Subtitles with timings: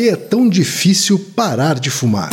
[0.00, 2.30] que é tão difícil parar de fumar.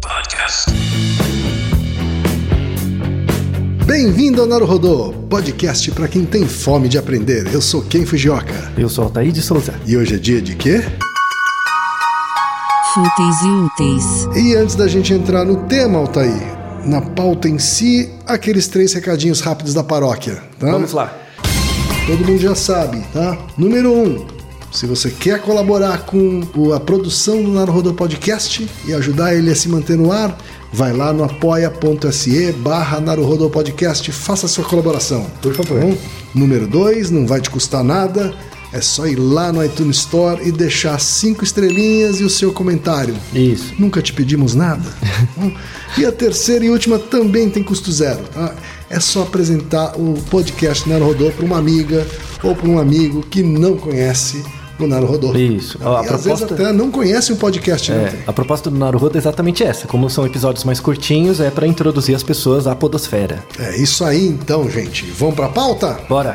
[0.00, 0.72] Podcast.
[3.86, 7.46] Bem-vindo ao Naruhodô, podcast para quem tem fome de aprender.
[7.54, 8.72] Eu sou Ken Fujioka.
[8.76, 9.72] Eu sou Altair de Souza.
[9.86, 10.82] E hoje é dia de quê?
[12.92, 14.36] Fúteis e úteis.
[14.36, 16.42] E antes da gente entrar no tema, Altair,
[16.84, 20.42] na pauta em si, aqueles três recadinhos rápidos da paróquia.
[20.58, 20.72] Tá?
[20.72, 21.19] Vamos lá.
[22.10, 23.38] Todo mundo já sabe, tá?
[23.56, 24.26] Número um,
[24.72, 26.42] se você quer colaborar com
[26.74, 30.36] a produção do Naruhodô Podcast e ajudar ele a se manter no ar,
[30.72, 35.24] vai lá no apoia.se barra Naruhodô Podcast, faça a sua colaboração.
[35.40, 35.78] Por favor.
[35.78, 35.96] Tá bom?
[36.34, 38.34] Número dois, não vai te custar nada,
[38.72, 43.14] é só ir lá no iTunes Store e deixar cinco estrelinhas e o seu comentário.
[43.32, 43.72] Isso.
[43.78, 44.92] Nunca te pedimos nada.
[45.36, 45.52] Bom,
[45.96, 48.24] e a terceira e última também tem custo zero.
[48.34, 48.52] Tá?
[48.90, 52.04] É só apresentar o podcast Naruhodô para uma amiga
[52.42, 54.42] ou para um amigo que não conhece
[54.80, 55.32] o Naruhodô.
[55.36, 55.78] Isso.
[55.80, 57.92] A E às vezes proposta- até não conhece o podcast.
[57.92, 59.86] Não É, a proposta do Naruhodo é exatamente essa.
[59.86, 63.44] Como são episódios mais curtinhos, é para introduzir as pessoas à podosfera.
[63.58, 65.04] É isso aí então, gente.
[65.16, 66.00] Vamos para a pauta?
[66.08, 66.34] Bora.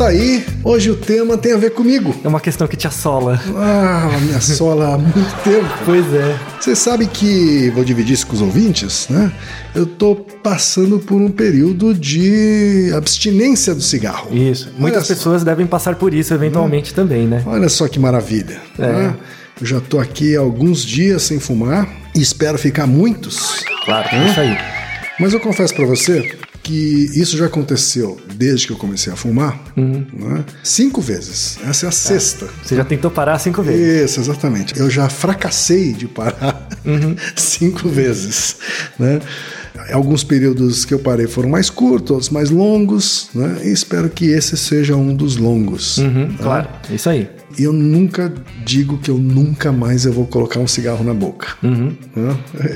[0.00, 2.18] Altair, hoje o tema tem a ver comigo.
[2.24, 3.38] É uma questão que te assola.
[3.54, 5.68] Ah, me assola há muito tempo.
[5.84, 6.38] Pois é.
[6.58, 9.30] Você sabe que, vou dividir isso com os ouvintes, né?
[9.74, 14.34] Eu tô passando por um período de abstinência do cigarro.
[14.34, 14.68] Isso.
[14.68, 15.14] Olha Muitas só.
[15.14, 17.42] pessoas devem passar por isso eventualmente também, né?
[17.44, 18.58] Olha só que maravilha.
[18.78, 18.86] É.
[18.86, 19.16] né?
[19.60, 23.62] Eu já tô aqui há alguns dias sem fumar e espero ficar muitos.
[23.84, 24.56] Claro, é isso aí.
[25.18, 26.38] Mas eu confesso pra você
[26.70, 30.06] que isso já aconteceu desde que eu comecei a fumar, Uhum.
[30.12, 30.44] né?
[30.62, 31.58] cinco vezes.
[31.66, 32.48] Essa é a sexta.
[32.62, 34.10] Você já tentou parar cinco vezes.
[34.10, 34.78] Isso, exatamente.
[34.78, 37.16] Eu já fracassei de parar Uhum.
[37.36, 38.56] cinco vezes,
[38.98, 39.20] né?
[39.92, 43.60] Alguns períodos que eu parei foram mais curtos, outros mais longos, né?
[43.64, 45.98] E espero que esse seja um dos longos.
[45.98, 47.28] Uhum, claro, é isso aí.
[47.58, 48.32] E eu nunca
[48.64, 51.48] digo que eu nunca mais eu vou colocar um cigarro na boca.
[51.62, 51.94] Uhum.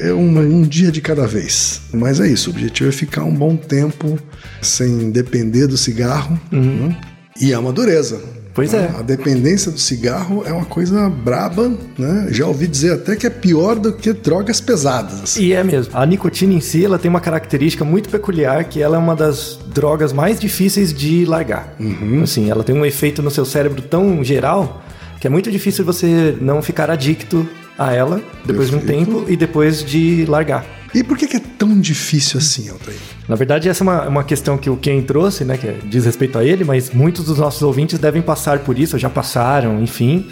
[0.03, 1.83] É uma- um dia de cada vez.
[1.93, 4.19] Mas é isso, o objetivo é ficar um bom tempo
[4.61, 6.39] sem depender do cigarro.
[6.51, 6.97] né?
[7.41, 8.21] E é uma dureza.
[8.55, 8.93] Pois né?
[8.95, 8.99] é.
[8.99, 12.29] A dependência do cigarro é uma coisa braba, né?
[12.31, 15.23] Já ouvi dizer até que é pior do que drogas pesadas.
[15.23, 15.43] assim.
[15.43, 15.93] E é mesmo.
[15.93, 19.59] A nicotina em si, ela tem uma característica muito peculiar, que ela é uma das
[19.75, 21.75] drogas mais difíceis de largar.
[22.23, 24.83] Assim, ela tem um efeito no seu cérebro tão geral
[25.21, 27.49] que é muito difícil você não ficar adicto
[27.79, 29.07] a ela depois de um Perfeito.
[29.07, 30.65] tempo e depois de largar.
[30.95, 32.97] E por que, que é tão difícil assim, Altair?
[33.29, 36.05] Na verdade, essa é uma, uma questão que o Ken trouxe, né, que é- diz
[36.05, 39.83] respeito a ele, mas muitos dos nossos ouvintes devem passar por isso, ou já passaram,
[39.83, 40.27] enfim.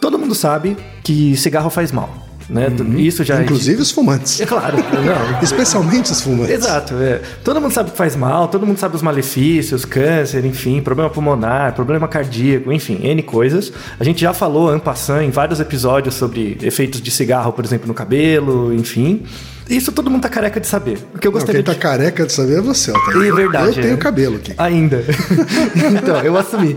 [0.00, 2.68] Todo mundo sabe que cigarro faz mal, né?
[2.96, 4.40] Isso já Inclusive os fumantes.
[4.40, 6.54] É claro, não, Especialmente os fumantes.
[6.54, 7.20] Exato, é.
[7.44, 11.74] Todo mundo sabe que faz mal, todo mundo sabe os malefícios, câncer, enfim, problema pulmonar,
[11.74, 13.72] problema cardíaco, enfim, N coisas.
[14.00, 17.86] A gente já falou, en passant, em vários episódios sobre efeitos de cigarro, por exemplo,
[17.86, 19.24] no cabelo, enfim.
[19.68, 20.98] Isso todo mundo tá careca de saber.
[21.14, 21.78] O que eu Não, gostaria quem tá de...
[21.78, 23.16] careca de saber é você, Altair.
[23.16, 23.66] É verdade.
[23.66, 23.96] Eu tenho é.
[23.96, 24.54] cabelo aqui.
[24.56, 25.04] Ainda.
[25.98, 26.76] então, eu assumi.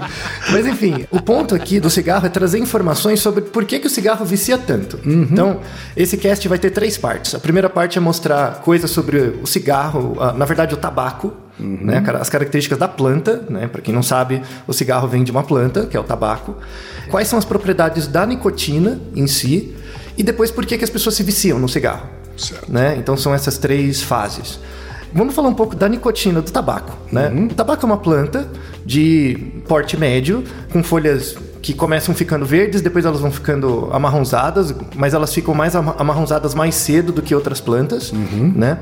[0.52, 3.90] Mas enfim, o ponto aqui do cigarro é trazer informações sobre por que, que o
[3.90, 5.00] cigarro vicia tanto.
[5.06, 5.62] Então,
[5.96, 7.34] esse cast vai ter três partes.
[7.34, 11.34] A primeira parte é mostrar coisas sobre o cigarro, na verdade, o tabaco.
[11.59, 13.68] Né, cara, as características da planta, né?
[13.68, 16.56] Para quem não sabe, o cigarro vem de uma planta, que é o tabaco.
[17.08, 19.75] Quais são as propriedades da nicotina em si?
[20.18, 22.21] E depois por que, que as pessoas se viciam no cigarro?
[22.41, 22.72] Certo.
[22.72, 22.96] né?
[22.97, 24.59] Então são essas três fases.
[25.13, 27.29] Vamos falar um pouco da nicotina do tabaco, né?
[27.52, 28.47] O tabaco é uma planta
[28.85, 29.38] de
[29.68, 30.41] porte médio,
[30.72, 35.75] com folhas que começam ficando verdes, depois elas vão ficando amarronzadas, mas elas ficam mais
[35.75, 38.79] ama- amarronzadas mais cedo do que outras plantas, né?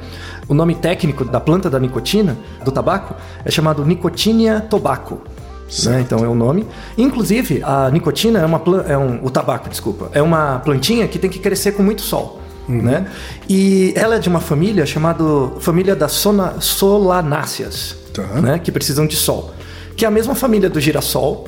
[0.48, 5.22] O nome técnico da planta da nicotina, do tabaco, é chamado Nicotinia tobacco.
[5.86, 6.02] Né?
[6.02, 6.66] Então é o nome.
[6.98, 11.30] Inclusive, a nicotina é uma é um, o tabaco, desculpa, é uma plantinha que tem
[11.30, 12.40] que crescer com muito sol.
[12.70, 13.08] Né?
[13.50, 15.24] E ela é de uma família chamada
[15.60, 18.22] família das sona- solanáceas, Tá.
[18.42, 18.60] né?
[18.60, 19.52] que precisam de sol.
[19.96, 21.48] Que é a mesma família do girassol,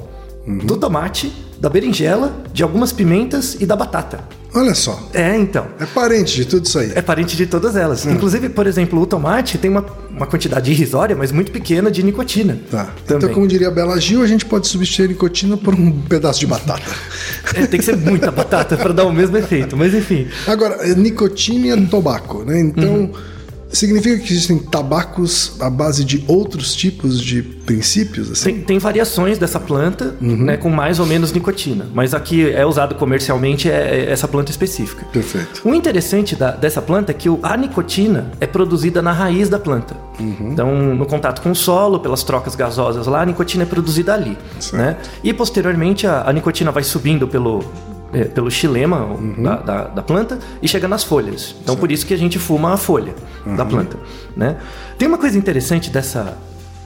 [0.65, 1.31] do tomate,
[1.61, 4.19] da berinjela, de algumas pimentas e da batata.
[4.53, 4.99] Olha só.
[5.13, 5.67] É, então.
[5.79, 6.91] É parente de tudo isso aí.
[6.95, 8.03] É parente de todas elas.
[8.05, 12.59] Inclusive, por exemplo, o tomate tem uma, uma quantidade irrisória, mas muito pequena de nicotina.
[12.69, 12.85] Tá.
[13.05, 13.23] Também.
[13.23, 16.39] Então, como diria a Bela Gil, a gente pode substituir a nicotina por um pedaço
[16.39, 16.81] de batata.
[17.53, 20.25] É, tem que ser muita batata para dar o mesmo efeito, mas enfim.
[20.47, 22.61] Agora, nicotina e tabaco, né?
[22.61, 23.11] Então,
[23.71, 28.43] significa que existem tabacos à base de outros tipos de princípios, assim?
[28.55, 32.95] Tem, tem variações dessa planta, né, com mais ou menos nicotina, mas aqui é usado
[32.95, 35.05] comercialmente é, é essa planta específica.
[35.11, 35.61] Perfeito.
[35.63, 39.95] O interessante da- dessa planta é que a nicotina é produzida na raiz da planta.
[40.19, 44.37] Então, no contato com o solo, pelas trocas gasosas lá, a nicotina é produzida ali.
[44.59, 44.77] Certo.
[44.77, 44.97] Né?
[45.23, 47.63] E posteriormente a, a nicotina vai subindo pelo,
[48.13, 51.55] é, pelo xilema o- da, da- da planta e chega nas folhas.
[51.63, 53.13] Então, por isso que a gente fuma a folha
[53.57, 53.97] da planta.
[54.35, 54.57] Né?
[54.97, 56.37] Tem uma coisa interessante dessa.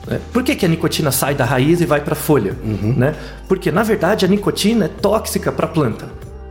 [0.08, 2.54] é, Por que, que a nicotina sai da raiz e vai para a folha?
[2.62, 3.14] Né?
[3.48, 6.08] Porque, na verdade, a nicotina é tóxica para a planta,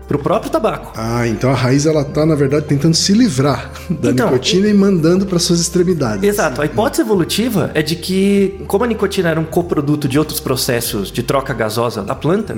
[0.08, 0.94] para o próprio tabaco.
[0.96, 4.74] Ah, então a raiz ela tá na verdade tentando se livrar da Então, nicotina e
[4.74, 6.24] mandando para suas extremidades.
[6.24, 6.62] Exato.
[6.62, 11.12] A hipótese evolutiva é de que, como a nicotina era um coproduto de outros processos
[11.12, 12.56] de troca gasosa da planta,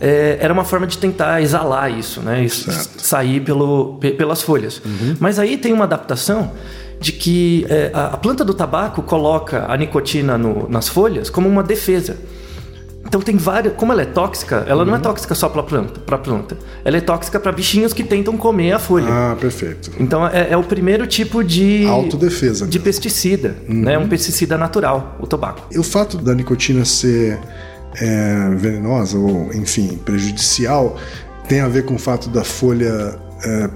[0.00, 2.44] é, era uma forma de tentar exalar isso, né?
[2.44, 4.82] Isso, sair pelo, pe- pelas folhas.
[5.18, 6.52] Mas aí tem uma adaptação
[7.00, 11.48] de que é, a, a planta do tabaco coloca a nicotina no- nas folhas como
[11.48, 12.16] uma defesa.
[13.10, 13.74] Então tem várias.
[13.74, 16.56] Como ela é tóxica, ela não é tóxica só para planta, para planta.
[16.84, 19.08] Ela é tóxica para bichinhos que tentam comer a folha.
[19.10, 19.90] Ah, perfeito.
[19.98, 22.84] Então é, é o primeiro tipo de Autodefesa de mesmo.
[22.84, 23.98] pesticida, né?
[23.98, 25.62] Um pesticida natural, o tabaco.
[25.72, 27.36] E o fato da nicotina ser
[28.00, 30.96] é, venenosa ou, enfim, prejudicial
[31.48, 33.18] tem a ver com o fato da folha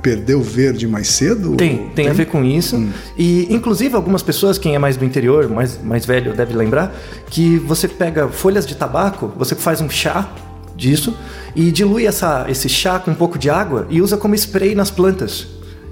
[0.02, 1.56] perder o verde mais cedo?
[1.56, 2.86] Tem, tem a ver com isso.
[3.16, 6.94] E, inclusive, algumas pessoas, quem é mais do interior, mais, mais velho, deve lembrar,
[7.30, 10.28] que você pega folhas de tabaco, você faz um chá
[10.76, 11.16] disso
[11.54, 14.90] e dilui essa, esse chá com um pouco de água e usa como spray nas
[14.90, 15.46] plantas.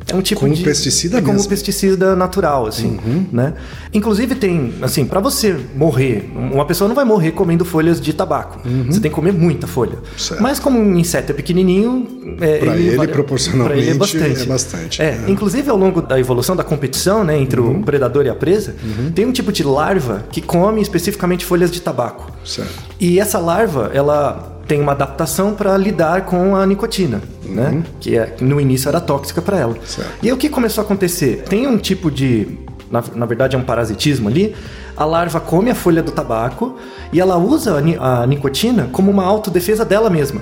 [0.09, 1.45] É um tipo Como de pesticida é como mesmo.
[1.45, 1.49] Uhum.
[1.51, 2.99] pesticida natural, assim,
[3.33, 3.55] né?
[3.95, 8.61] Inclusive tem, assim, para você morrer, uma pessoa não vai morrer comendo folhas de tabaco.
[8.87, 9.95] Você tem que comer muita folha.
[9.95, 10.19] Uhum.
[10.19, 10.43] Certo.
[10.43, 14.43] Mas como um inseto é pequenininho, é, Pra ele, vale- proporcionalmente, pra ele é bastante.
[14.43, 15.03] é bastante.
[15.03, 15.31] É, É.
[15.31, 17.81] Inclusive, ao longo da evolução da competição, né, entre Uhum.
[17.81, 18.75] o predador e a presa,
[19.15, 22.31] tem um tipo de larva que come especificamente folhas de tabaco.
[22.45, 22.71] Certo.
[23.01, 27.83] E essa larva, ela tem uma adaptação para lidar com a nicotina, né?
[28.01, 29.73] Que, é, que no início era tóxica para ela.
[29.75, 29.79] Uhum.
[29.85, 30.11] Certo.
[30.23, 31.45] E aí o que começou a acontecer?
[31.49, 32.59] Tem um tipo de.
[32.91, 34.55] Na, na verdade, é um parasitismo ali.
[34.97, 36.77] A larva come a folha do tabaco
[37.13, 40.41] e ela usa a, ni- a nicotina como uma autodefesa dela mesma.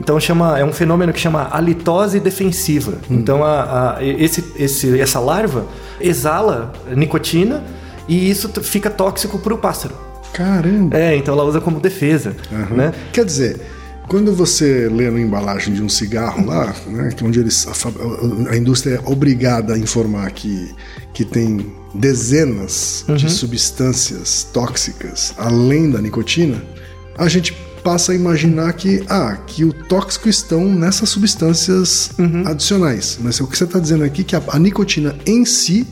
[0.00, 2.94] Então chama, é um fenômeno que chama halitose defensiva.
[3.08, 5.64] Então a, a- esse, esse, essa larva
[6.00, 7.62] exala nicotina
[8.08, 9.94] e isso fica tóxico para o pássaro.
[10.32, 10.96] Caramba.
[10.96, 12.34] É, então ela usa como defesa,
[12.70, 12.92] né?
[13.12, 13.60] Quer dizer,
[14.08, 18.56] quando você lê na embalagem de um cigarro lá, né, que onde eles, a, a
[18.56, 20.74] indústria é obrigada a informar que,
[21.14, 23.16] que tem dezenas Uhum.
[23.16, 26.62] de substâncias tóxicas além da nicotina,
[27.18, 27.52] a gente
[27.82, 32.44] passa a imaginar que, ah, que o tóxico estão nessas substâncias Uhum.
[32.46, 33.18] adicionais.
[33.20, 35.86] Mas o que você está dizendo aqui é que a, a nicotina em si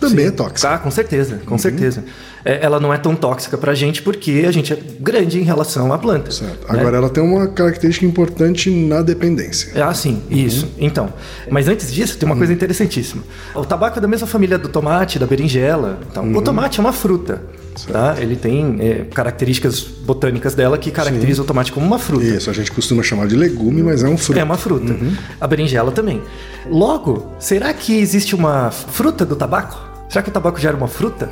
[0.00, 0.70] também é tóxica.
[0.70, 2.04] Tá, com certeza, com certeza.
[2.44, 5.92] É, ela não é tão tóxica pra gente porque a gente é grande em relação
[5.92, 6.30] à planta.
[6.30, 6.70] Certo.
[6.72, 6.80] né?
[6.80, 9.72] Agora, ela tem uma característica importante na dependência.
[9.74, 10.68] É assim, isso.
[10.78, 11.12] Então,
[11.50, 13.22] mas antes disso, tem uma coisa interessantíssima.
[13.54, 15.98] O tabaco é da mesma família do tomate, da berinjela.
[16.10, 17.42] Então, O tomate é uma fruta.
[17.90, 18.14] Tá?
[18.20, 22.24] Ele tem é, características botânicas dela que caracterizam o tomate como uma fruta.
[22.24, 24.38] Isso, a gente costuma chamar de legume, mas é um fruto.
[24.38, 24.94] É uma fruta.
[25.40, 26.22] A berinjela também.
[26.70, 29.93] Logo, será que existe uma fruta do tabaco?
[30.14, 31.28] Será que o tabaco gera uma fruta?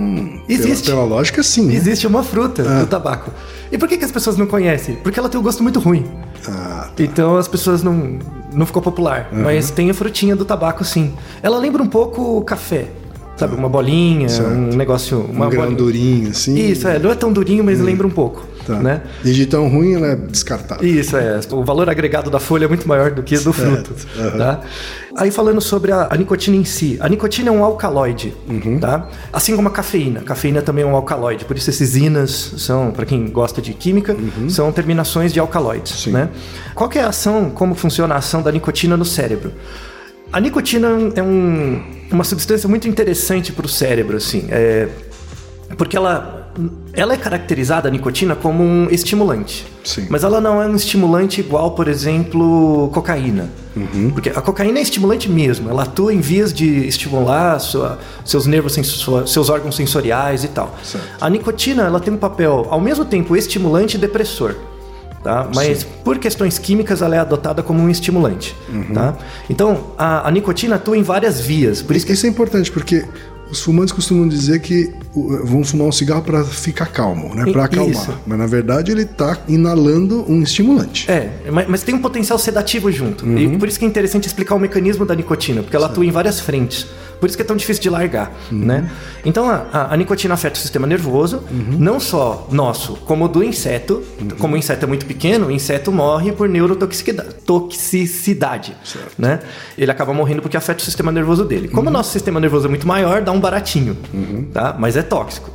[0.49, 0.87] existe.
[0.87, 1.67] Pela, pela lógica, sim.
[1.67, 1.75] né?
[1.75, 3.31] Existe uma fruta do tabaco.
[3.71, 4.97] E por que, que as pessoas não conhecem?
[4.97, 6.05] Porque ela tem um gosto muito ruim.
[6.49, 8.19] Ah, Então as pessoas não,
[8.53, 9.29] não ficou popular.
[9.31, 11.15] Mas tem a frutinha do tabaco, sim.
[11.41, 12.89] Ela lembra um pouco o café.
[13.35, 15.19] Sabe, uma bolinha, um negócio.
[15.21, 15.79] Uma um grão bolinha.
[15.79, 16.55] durinho, assim.
[16.55, 16.99] Isso, é.
[16.99, 18.47] Não é tão durinho, mas lembra um pouco.
[18.65, 18.75] Tá.
[18.79, 19.03] Né?
[19.25, 20.87] E de tão ruim, ela é descartável.
[20.87, 21.41] Isso, é.
[21.51, 23.93] O valor agregado da folha é muito maior do que do fruto.
[24.39, 24.61] Tá?
[25.17, 26.97] Aí falando sobre a, a nicotina em si.
[27.01, 28.79] A nicotina é um alcaloide, Uhum.
[28.79, 29.09] tá?
[29.33, 30.21] Assim como a cafeína.
[30.21, 31.45] A cafeína também é um alcaloide.
[31.45, 34.15] Por isso esses inas são, para quem gosta de química,
[34.49, 35.99] são terminações de alcaloides, Uhum.
[35.99, 36.11] Sim.
[36.13, 36.29] né?
[36.77, 39.53] Qual é a ação, como funciona a ação da nicotina no cérebro?
[40.33, 41.83] A nicotina é um-
[42.15, 44.47] uma substância muito interessante para o cérebro, assim.
[44.51, 44.89] É,
[45.77, 46.51] porque ela,
[46.93, 49.67] ela é caracterizada, a nicotina, como um estimulante.
[49.85, 50.07] Sim.
[50.11, 53.49] Mas ela não é um estimulante igual, por exemplo, cocaína.
[53.75, 54.11] Uhum.
[54.11, 55.71] Porque a cocaína é estimulante mesmo.
[55.71, 58.75] Ela atua em vias de estimular sua- seus nervos,
[59.27, 60.77] seus órgãos sensoriais e tal.
[60.85, 61.07] Certo.
[61.21, 64.55] A nicotina ela tem um papel, ao mesmo tempo, estimulante e depressor.
[65.23, 65.49] Tá?
[65.55, 68.57] Mas por questões químicas ela é adotada como um estimulante.
[68.69, 68.93] Uhum.
[68.93, 69.17] Tá?
[69.49, 71.81] Então a, a nicotina atua em várias vias.
[71.81, 73.05] Por isso que Isso é importante, porque
[73.53, 74.93] os fumantes costumam dizer que
[75.45, 77.53] vão fumar um cigarro para ficar calmo, né?
[77.53, 77.93] Para acalmar.
[77.93, 78.19] isso.
[78.27, 81.11] Mas na verdade ele tá inalando um estimulante.
[81.11, 83.27] É, mas, mas tem um potencial sedativo junto.
[83.27, 83.39] Uhum.
[83.39, 86.11] E por isso que é interessante explicar o mecanismo da nicotina, porque ela atua em
[86.11, 86.87] várias frentes.
[87.23, 88.91] Por isso que é tão difícil de largar, né?
[89.25, 91.41] Então a, a- a nicotina afeta o sistema nervoso,
[91.79, 94.03] não só nosso, como do inseto.
[94.41, 98.77] Como o inseto é muito pequeno, o inseto morre por neurotoxicidade, toxicidade,
[99.17, 99.39] né?
[99.79, 101.69] Ele acaba morrendo porque afeta o sistema nervoso dele.
[101.69, 103.97] Como o nosso sistema nervoso é muito maior, dá um baratinho,
[104.53, 104.75] tá?
[104.77, 105.51] Mas é tóxico.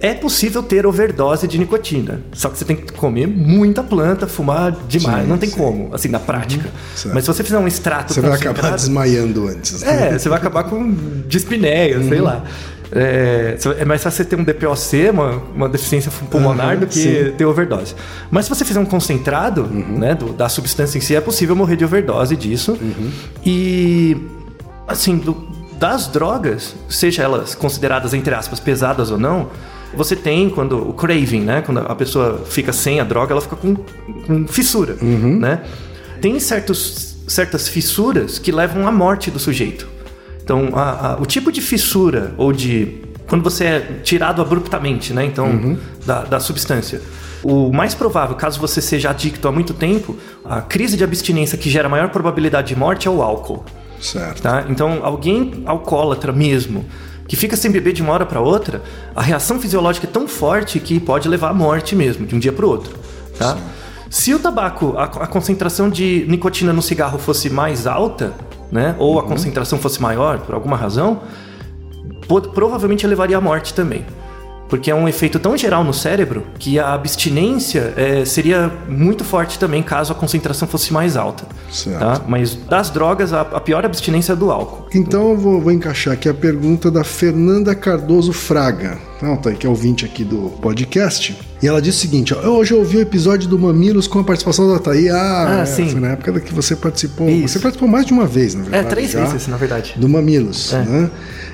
[0.00, 4.70] É possível ter overdose de nicotina, só que você tem que comer muita planta, fumar
[4.88, 5.56] demais, Sim, não tem sim.
[5.56, 6.68] como, assim, na prática.
[6.94, 7.14] certo.
[7.14, 9.82] Mas se você fizer um extrato Você vai acabar desmaiando antes.
[9.82, 10.14] né?
[10.14, 10.94] é, você vai acabar com
[11.26, 12.44] dispneia, sei lá.
[12.90, 16.94] É, é mais fácil você ter um DPOC, uma, uma deficiência pulmonar, Aham, do que
[16.94, 17.32] sim.
[17.36, 17.94] ter overdose.
[18.30, 21.76] Mas se você fizer um concentrado né, do- da substância em si, é possível morrer
[21.76, 22.78] de overdose disso.
[23.44, 24.16] E,
[24.86, 25.47] assim, do-
[25.78, 29.48] das drogas, seja elas consideradas, entre aspas, pesadas ou não,
[29.94, 31.62] você tem quando o craving, né?
[31.64, 35.62] Quando a pessoa fica sem a droga, ela fica com, com fissura, né?
[36.20, 39.86] Tem certos, certas fissuras que levam à morte do sujeito.
[40.42, 45.24] Então, a- a- o tipo de fissura ou de quando você é tirado abruptamente, né?
[45.24, 47.00] Então, da, da substância.
[47.42, 51.70] O mais provável, caso você seja adicto há muito tempo, a crise de abstinência que
[51.70, 53.64] gera maior probabilidade de morte é o álcool.
[54.00, 54.42] Certo.
[54.42, 54.64] Tá?
[54.68, 56.84] Então, alguém alcoólatra mesmo,
[57.26, 58.82] que fica sem beber de uma hora para outra,
[59.14, 62.52] a reação fisiológica é tão forte que pode levar à morte mesmo, de um dia
[62.52, 62.96] para o outro.
[63.38, 63.56] Tá?
[64.10, 68.32] Se o tabaco, a, a concentração de nicotina no cigarro fosse mais alta,
[68.72, 71.20] né, ou a concentração fosse maior por alguma razão,
[72.54, 74.04] provavelmente levaria à morte também.
[74.68, 79.58] Porque é um efeito tão geral no cérebro que a abstinência eh, seria muito forte
[79.58, 81.44] também caso a concentração fosse mais alta.
[81.70, 81.98] Certo.
[81.98, 82.20] Tá?
[82.28, 84.86] Mas das drogas, a, a pior abstinência é do álcool.
[84.94, 89.66] Então eu vou, vou encaixar aqui a pergunta da Fernanda Cardoso Fraga, Não, tá que
[89.66, 91.36] é ouvinte aqui do podcast.
[91.62, 94.24] E ela disse o seguinte: ó, eu hoje ouvi o episódio do Mamilos com a
[94.24, 95.08] participação da Thaí.
[95.08, 95.88] Ah, Ah, é, sim.
[95.88, 97.28] foi na época que você participou.
[97.28, 97.48] Isso.
[97.54, 98.88] Você participou mais de uma vez, na É, verdade.
[98.90, 99.94] três já, vezes, na verdade.
[99.96, 101.10] Do Mamilos, né?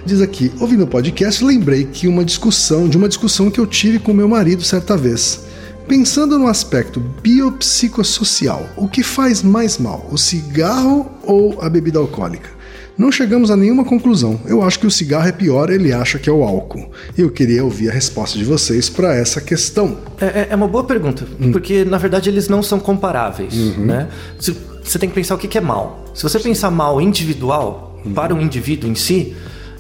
[0.07, 3.99] Diz aqui, ouvindo o podcast, lembrei que uma discussão, de uma discussão que eu tive
[3.99, 5.45] com meu marido certa vez.
[5.89, 12.51] Pensando no aspecto biopsicossocial, o que faz mais mal, o cigarro ou a bebida alcoólica?
[12.97, 14.39] Não chegamos a nenhuma conclusão.
[14.47, 16.91] Eu acho que o cigarro é pior, ele acha que é o álcool.
[17.19, 19.99] E eu queria ouvir a resposta de vocês para essa questão.
[20.21, 24.09] É, é- é uma boa pergunta, porque na verdade eles não são comparáveis, né?
[24.39, 26.05] Se- Você tem que pensar o que que é mal.
[26.15, 29.35] Se você pensar mal individual, para o indivíduo em si,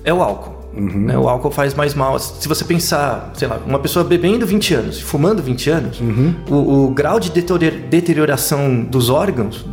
[0.04, 0.54] é o álcool.
[0.74, 1.16] né?
[1.16, 2.18] O álcool faz mais mal.
[2.18, 6.02] Se você pensar, sei lá, uma pessoa bebendo 20 anos, fumando 20 anos,
[6.50, 9.64] o, o grau de deterior- deterioração dos órgãos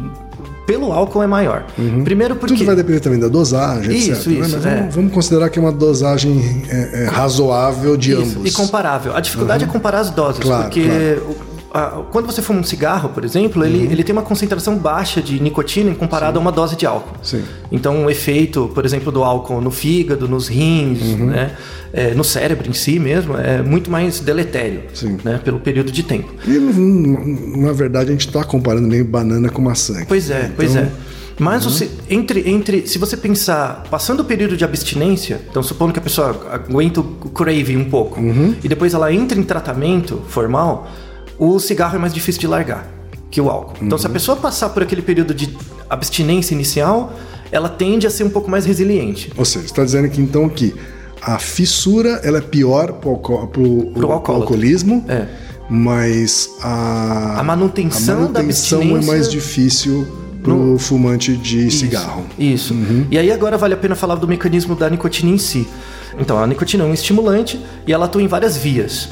[0.65, 1.65] pelo álcool é maior.
[2.03, 2.53] Primeiro porque...
[2.53, 4.27] Tudo vai depender também da dosagem, Isso, etc.
[4.27, 4.33] né?
[4.45, 4.75] isso, Mas é.
[4.77, 8.51] vamos, vamos considerar que é uma dosagem é, é, razoável de Isso, ambos.
[8.51, 9.13] E comparável.
[9.15, 11.50] A dificuldade é comparar as doses, Claro, porque o-
[12.11, 15.93] quando você fuma um cigarro, por exemplo, ele, ele tem uma concentração baixa de nicotina
[15.95, 17.15] comparado a uma dose de álcool.
[17.23, 17.43] Sim.
[17.71, 21.55] Então, o efeito, por exemplo, do álcool no fígado, nos rins, né,
[21.93, 25.17] é, no cérebro em si mesmo, é muito mais deletério, Sim.
[25.23, 26.33] né, pelo período de tempo.
[26.45, 26.59] E,
[27.57, 30.03] na verdade, a gente está comparando meio banana com maçã.
[30.07, 30.91] Pois é, pois Então, é.
[31.39, 35.97] Mas você, entre, entre, se você pensar, passando o período de abstinência, então supondo que
[35.97, 38.21] a pessoa aguenta o craving um pouco,
[38.63, 40.87] e depois ela entra em tratamento formal,
[41.39, 42.87] o cigarro é mais difícil de largar
[43.29, 43.77] que o álcool.
[43.81, 45.55] Então se a pessoa passar por aquele período de
[45.89, 47.13] abstinência inicial,
[47.51, 49.31] ela tende a ser um pouco mais resiliente.
[49.37, 50.73] Ou seja, está dizendo que então que
[51.21, 55.27] a fissura ela é pior para o alcoolismo, É.
[55.69, 60.07] mas a, A manutenção a da manutenção é abstinência mais difícil
[60.43, 62.25] para o fumante de cigarro.
[62.37, 62.75] Isso.
[63.11, 65.67] E aí agora vale a pena falar do mecanismo da nicotina em si.
[66.19, 69.09] Então, a nicotina é um estimulante e ela atua em várias vias.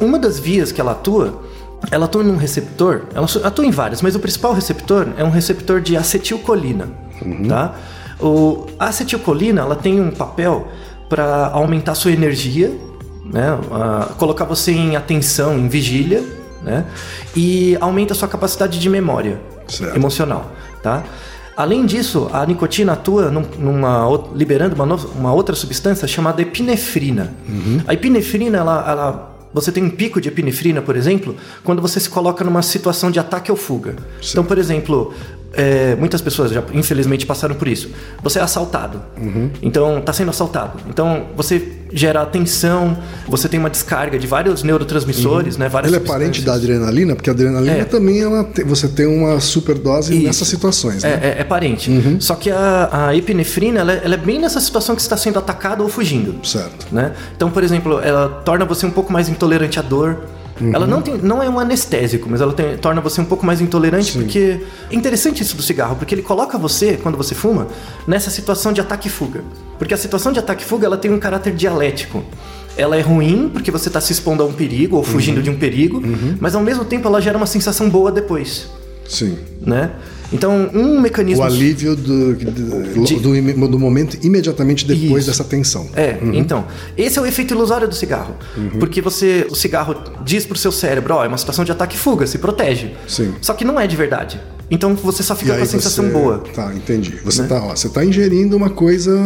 [0.00, 1.42] Uma das vias que ela atua,
[1.90, 5.80] ela atua num receptor, ela atua em várias, mas o principal receptor é um receptor
[5.80, 6.88] de acetilcolina,
[7.48, 7.74] tá?
[8.20, 10.68] O, a acetilcolina, ela tem um papel
[11.08, 12.70] para aumentar sua energia,
[13.24, 13.58] né?
[14.18, 16.22] Colocar você em atenção, em vigília,
[16.62, 16.84] né?
[17.34, 19.96] E aumenta sua capacidade de memória Certo.
[19.96, 21.02] emocional, tá?
[21.56, 26.40] Além disso, a nicotina atua num- numa, ou- liberando uma, no- uma outra substância chamada
[26.42, 27.32] epinefrina.
[27.86, 32.08] A epinefrina, ela, ela- você tem um pico de epinefrina, por exemplo, quando você se
[32.08, 33.96] coloca numa situação de ataque ou fuga.
[34.30, 35.12] Então, por exemplo,
[35.52, 37.90] é, muitas pessoas já infelizmente passaram por isso.
[38.22, 39.02] Você é assaltado,
[39.62, 40.78] então está sendo assaltado.
[40.88, 45.68] Então você gera tensão, você tem uma descarga de vários neurotransmissores, né?
[45.68, 47.84] Várias Ele é parente da adrenalina, porque a adrenalina É.
[47.84, 50.24] também ela você tem uma superdose Isso.
[50.24, 51.10] nessas situações, né?
[51.20, 51.90] É, é- é parente.
[51.90, 52.20] Uhum.
[52.20, 55.16] Só que a, a epinefrina, ela, é- ela é bem nessa situação que você está
[55.16, 56.34] sendo atacado ou fugindo.
[56.46, 56.86] Certo.
[56.92, 57.12] Né?
[57.36, 60.16] Então, por exemplo, ela torna você um pouco mais intolerante à dor.
[60.72, 63.60] Ela não, tem, não é um anestésico, mas ela tem- torna você um pouco mais
[63.60, 64.20] intolerante, Sim.
[64.20, 67.66] porque é interessante isso do cigarro, porque ele coloca você, quando você fuma,
[68.06, 69.42] nessa situação de ataque e fuga.
[69.78, 72.22] Porque a situação de ataque e fuga ela tem um caráter dialético.
[72.76, 75.42] Ela é ruim porque você está se expondo a um perigo ou fugindo Uhum.
[75.42, 76.02] de um perigo,
[76.40, 78.68] mas ao mesmo tempo ela gera uma sensação boa depois,
[79.08, 79.38] Sim.
[79.60, 79.90] né?
[80.32, 85.30] Então, um mecanismo O alívio do, do, De- do do momento imediatamente depois Isso.
[85.30, 85.88] dessa tensão.
[85.94, 88.36] É, então, esse é o efeito ilusório do cigarro.
[88.56, 88.78] Uhum.
[88.78, 89.94] Porque você, o cigarro
[90.24, 92.92] diz pro seu cérebro, ó, é uma situação de ataque e fuga, se protege.
[93.08, 93.34] Sim.
[93.40, 94.40] Só que não é de verdade.
[94.70, 96.38] Então você só fica com a sensação você- boa.
[96.54, 97.18] Tá, entendi.
[97.24, 97.48] Você, Né?
[97.48, 99.18] tá, ó, você tá ingerindo uma coisa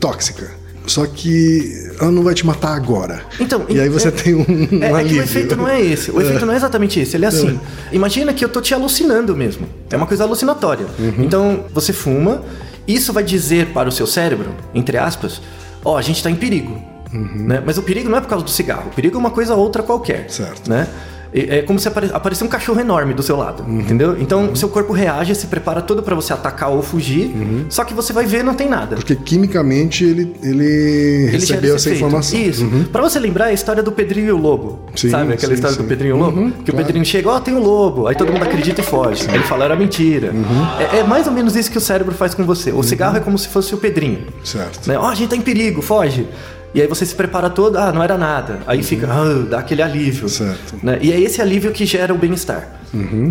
[0.00, 0.50] tóxica.
[0.86, 3.22] Só que ela não vai te matar agora.
[3.38, 5.20] Então, e aí você é- tem um, um É, é que alívio.
[5.20, 6.10] o efeito não é esse.
[6.10, 7.16] O efeito não é exatamente esse.
[7.16, 7.60] Ele é assim.
[7.92, 9.66] Imagina que eu tô te alucinando mesmo.
[9.90, 10.86] É uma coisa alucinatória.
[10.98, 11.14] Uhum.
[11.24, 12.42] Então, você fuma,
[12.88, 15.40] isso vai dizer para o seu cérebro, entre aspas,
[15.84, 16.80] ó, a gente tá em perigo.
[17.12, 17.62] Né?
[17.64, 18.88] Mas o perigo não é por causa do cigarro.
[18.90, 20.30] O perigo é uma coisa outra qualquer.
[20.30, 20.68] Certo.
[20.70, 20.86] Né?
[21.32, 24.16] É como se apare- aparecer um cachorro enorme do seu lado, entendeu?
[24.20, 27.30] Então, seu corpo reage, se prepara todo para você atacar ou fugir,
[27.68, 28.96] só que você vai ver não tem nada.
[28.96, 32.04] Porque quimicamente ele, ele, Ele recebeu essa efeito.
[32.04, 32.38] informação.
[32.38, 32.46] Uhum.
[32.46, 32.66] Isso.
[32.90, 34.80] Pra você lembrar é a história do Pedrinho e o Lobo.
[34.96, 35.82] Sim, Sabe aquela sim, história sim.
[35.82, 36.40] do Pedrinho e o Lobo?
[36.40, 36.78] Uhum, que o claro.
[36.86, 38.06] Pedrinho chega, ó, tem o lobo.
[38.08, 39.26] Aí todo mundo acredita e foge.
[39.28, 40.32] Aí ele fala, era mentira.
[40.32, 40.66] Uhum.
[40.96, 42.72] É, é mais ou menos isso que o cérebro faz com você.
[42.72, 44.26] O cigarro é como se fosse o Pedrinho.
[44.42, 44.88] Certo.
[44.88, 44.98] Né?
[44.98, 46.26] Ó, a gente tá em perigo, foge.
[46.74, 48.60] E aí você se prepara todo, ah, não era nada.
[48.66, 50.24] Aí fica, ah, dá aquele alívio.
[50.24, 50.28] Uhum.
[50.28, 50.72] Certo.
[50.74, 50.80] Uhum.
[50.82, 50.98] Né?
[51.02, 52.80] E é esse alívio que gera o bem-estar.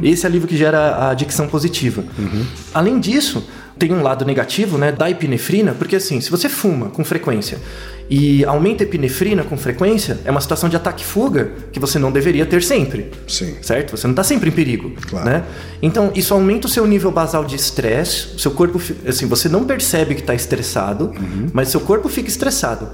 [0.04, 2.04] Esse alívio que gera a adicção positiva.
[2.74, 3.46] Além disso,
[3.78, 7.58] tem um lado negativo né, da epinefrina, porque assim, se você fuma com frequência
[8.10, 12.00] e aumenta a epinefrina com frequência, é uma situação de ataque e fuga que você
[12.00, 13.12] não deveria ter sempre.
[13.28, 13.56] Sim.
[13.62, 13.92] Certo?
[13.92, 14.94] Você não está sempre em perigo.
[15.08, 15.30] Claro.
[15.30, 15.44] Né?
[15.82, 20.16] Então, isso aumenta o seu nível basal de estresse, seu corpo, assim, você não percebe
[20.16, 21.14] que está estressado,
[21.54, 22.90] mas seu corpo fica estressado.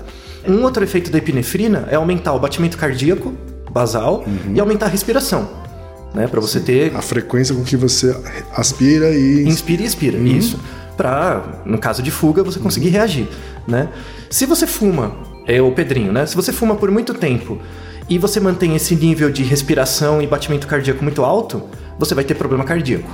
[0.47, 3.33] Um outro efeito da epinefrina é aumentar o batimento cardíaco
[3.71, 4.23] basal
[4.53, 5.49] e aumentar a respiração,
[6.13, 6.27] né?
[6.27, 8.15] Para você ter A frequência com que você
[8.55, 9.43] aspira e.
[9.47, 10.25] Inspira e expira, Uhum.
[10.25, 10.59] isso.
[10.95, 13.27] Pra, no caso de fuga, você conseguir reagir,
[13.67, 13.89] né?
[14.29, 15.11] Se você fuma,
[15.45, 16.25] é o Pedrinho, né?
[16.25, 17.59] Se você fuma por muito tempo
[18.07, 21.63] e você mantém esse nível de respiração e batimento cardíaco muito alto,
[21.99, 23.09] você vai ter problema cardíaco.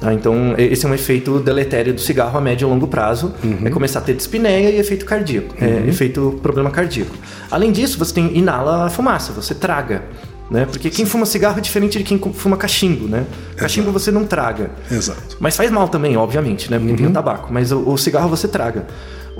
[0.00, 0.12] Tá?
[0.12, 3.32] Então, esse é um efeito deletério do cigarro a médio e longo prazo.
[3.42, 3.58] Uhum.
[3.64, 5.54] É começar a ter dispneia e efeito cardíaco.
[5.60, 7.14] É, efeito problema cardíaco.
[7.50, 10.02] Além disso, você tem inala a fumaça, você traga.
[10.50, 10.64] Né?
[10.64, 13.26] Porque quem fuma cigarro é diferente de quem fuma cachimbo, né?
[13.54, 14.70] Cachimbo você não traga.
[14.90, 15.36] Exato.
[15.38, 16.78] Mas faz mal também, obviamente, né?
[16.78, 17.52] Porque tem o tabaco.
[17.52, 18.86] Mas o, o cigarro você traga.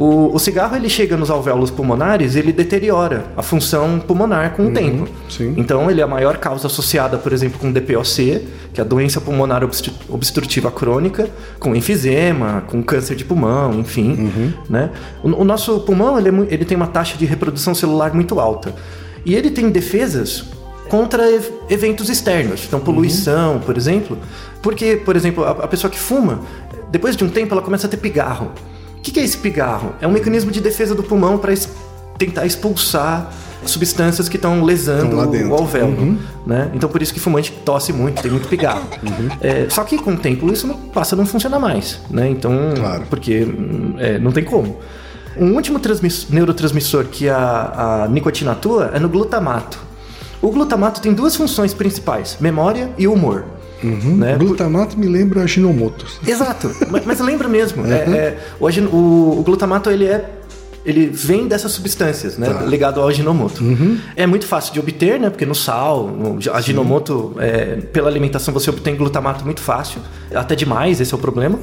[0.00, 4.68] O, o cigarro ele chega nos alvéolos pulmonares e ele deteriora a função pulmonar com
[4.68, 5.08] o tempo.
[5.28, 5.54] sim.
[5.56, 9.20] Então ele é a maior causa associada, por exemplo, com DPOC, que é a doença
[9.20, 14.30] pulmonar obstru- obstrutiva crônica, com enfisema, com câncer de pulmão, enfim.
[14.70, 14.90] Né?
[15.20, 18.72] O, o nosso pulmão ele, é ele tem uma taxa de reprodução celular muito alta.
[19.26, 20.44] E ele tem defesas
[20.88, 24.16] contra ev- eventos externos, então poluição, por exemplo.
[24.62, 26.40] Porque, por exemplo, a, a pessoa que fuma,
[26.88, 28.52] depois de um tempo ela começa a ter pigarro.
[29.08, 29.94] O que, que é esse pigarro?
[30.02, 31.54] É um mecanismo de defesa do pulmão para
[32.18, 33.32] tentar expulsar
[33.64, 36.18] substâncias que estão lesando o alvéolo.
[36.46, 36.70] Né?
[36.74, 38.82] Então por isso que fumante tosse muito, tem muito pigarro.
[39.40, 42.00] É, só que com o tempo isso não, passa a não funcionar mais.
[42.10, 42.28] Né?
[42.28, 43.04] Então, Claro.
[43.08, 44.76] porque hum, é, não tem como.
[45.38, 49.78] Um último transmiss- neurotransmissor que a, a nicotina atua é no glutamato.
[50.42, 53.44] O glutamato tem duas funções principais: memória e humor.
[53.82, 54.36] Né?
[54.36, 56.04] Glutamato me lembra Shinomoto.
[56.26, 57.86] Exato, mas, mas lembra mesmo.
[57.86, 60.34] É, é, o, o- o glutamato ele é
[60.86, 62.48] ele vem dessas substâncias, né?
[62.48, 62.62] Tá.
[62.62, 63.62] Ligado ao aginomoto.
[64.16, 65.28] É muito fácil de obter, né?
[65.28, 70.00] Porque no sal, no aginomoto, é, pela alimentação você obtém glutamato muito fácil,
[70.34, 71.58] até demais, esse é o problema.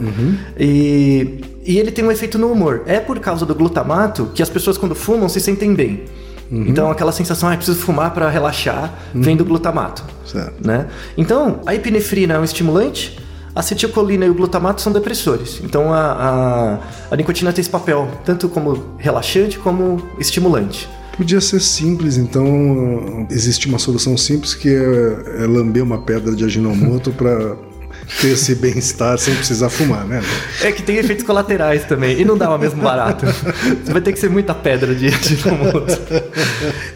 [0.60, 2.84] E, e ele tem um efeito no humor.
[2.86, 6.04] É por causa do glutamato que as pessoas quando fumam se sentem bem.
[6.52, 10.66] Então aquela sensação, ah, preciso fumar para relaxar, vem do glutamato Certo.
[10.66, 10.88] né?
[11.18, 13.20] Então, a epinefrina é um estimulante,
[13.56, 15.62] a acetilcolina e o glutamato são depressores.
[15.64, 16.80] Então, a, a,
[17.12, 20.90] a nicotina tem esse papel tanto como relaxante como estimulante.
[21.16, 26.44] Podia ser simples, então existe uma solução simples que é, é lamber uma pedra de
[26.44, 27.56] aginomoto para
[28.22, 30.22] ter esse bem-estar sem precisar fumar, né?
[30.62, 33.26] É que tem efeitos colaterais também, e não dá o mesmo barato.
[33.26, 35.98] Você vai ter que ser muita pedra de aginomoto.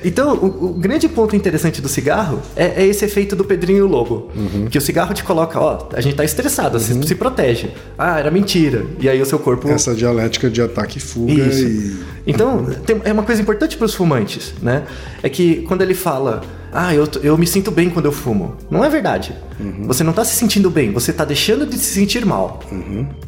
[0.04, 4.32] Então, o, o grande ponto interessante do cigarro é, é esse efeito do Pedrinho Lobo.
[4.69, 7.72] Que o cigarro te coloca, ó, a gente tá estressado, se, se protege.
[7.98, 8.86] Ah, era mentira.
[9.00, 11.65] E aí o seu corpo Essa dialética de ataque e fuga Isso.
[11.65, 14.84] e Então, tem- é uma coisa importante para os fumantes, né?
[15.22, 18.55] É que quando ele fala, ah, eu, eu me sinto bem quando eu fumo.
[18.69, 19.34] Não é verdade.
[19.86, 22.60] Você não está se sentindo bem, você está deixando de se sentir mal.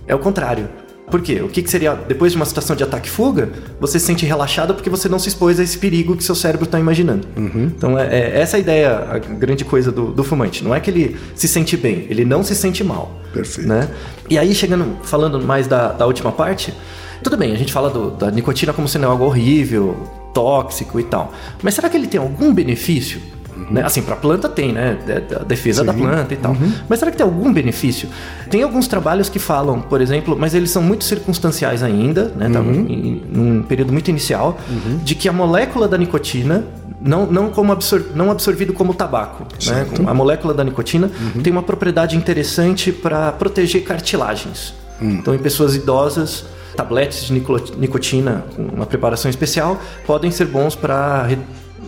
[0.08, 0.70] É o contrário.
[1.10, 1.42] Por quê?
[1.42, 3.50] O que, que seria, depois de uma situação de ataque e fuga,
[3.82, 6.64] você se sente relaxado porque você não se expôs a esse perigo que seu cérebro
[6.64, 7.28] está imaginando.
[7.36, 10.64] Então, é, é essa a ideia, a grande coisa do, do fumante.
[10.64, 13.20] Não é que ele se sente bem, ele não se sente mal.
[13.34, 13.68] Perfeito.
[13.68, 13.90] Né?
[14.30, 16.74] E aí, chegando, falando mais da, da última parte,
[17.22, 19.98] tudo bem, a gente fala do- da nicotina como sendo algo horrível,
[20.34, 21.32] tóxico e tal.
[21.62, 23.22] Mas será que ele tem algum benefício?
[23.70, 23.84] Né?
[23.84, 24.98] Assim, para a planta tem, né?
[25.30, 26.56] Da defesa da planta e tal.
[26.90, 28.10] Mas será que tem algum benefício?
[28.50, 32.50] Tem alguns trabalhos que falam, por exemplo, mas eles são muito circunstanciais ainda, né?
[32.50, 34.58] Tá em, num período muito inicial,
[35.04, 36.66] de que a molécula da nicotina
[37.00, 39.46] não, não, como absor não absorvido como tabaco.
[39.66, 39.88] Né?
[40.06, 41.10] A molécula da nicotina
[41.44, 44.74] tem uma propriedade interessante para proteger cartilagens.
[45.02, 46.46] Então, em pessoas idosas,
[46.82, 51.28] tabletes de nico- nicotina com uma preparação especial podem ser bons para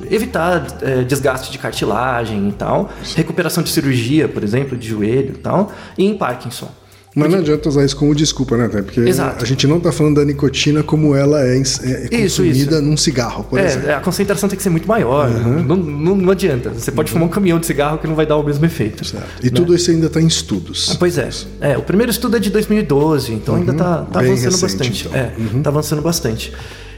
[0.09, 5.37] evitar eh, desgaste de cartilagem e tal, recuperação de cirurgia, por exemplo, de joelho e
[5.37, 6.69] tal, e em Parkinson.
[7.15, 8.67] Mas não adianta usar isso como desculpa, né?
[8.67, 9.43] Porque Exato.
[9.43, 12.81] a gente não tá falando da nicotina como ela é, é Isso, consumida isso.
[12.81, 13.89] num cigarro, por exemplo.
[13.89, 15.29] É, a concentração tem que ser muito maior.
[15.29, 16.71] Não, não, não adianta.
[16.71, 19.05] Você pode fumar um caminhão de cigarro que não vai dar o mesmo efeito.
[19.05, 19.25] Certo.
[19.43, 20.95] E tudo isso ainda está em estudos.
[20.97, 21.29] Pois é.
[21.61, 21.77] é.
[21.77, 25.07] O primeiro estudo é de 2012, então ainda tá, tá Bem avançando recente, bastante.
[25.07, 25.19] então.
[25.19, 26.53] É, tá avançando bastante.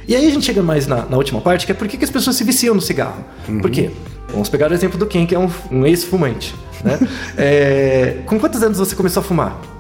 [0.08, 2.06] E aí a gente chega mais na, na última parte, que é por que, que
[2.06, 3.26] as pessoas se viciam no cigarro.
[3.62, 3.90] Por quê?
[4.30, 6.54] Vamos pegar o exemplo do Ken, que é um, um ex-fumante.
[6.84, 7.00] Né?
[7.38, 9.75] É, com quantos anos você começou a fumar?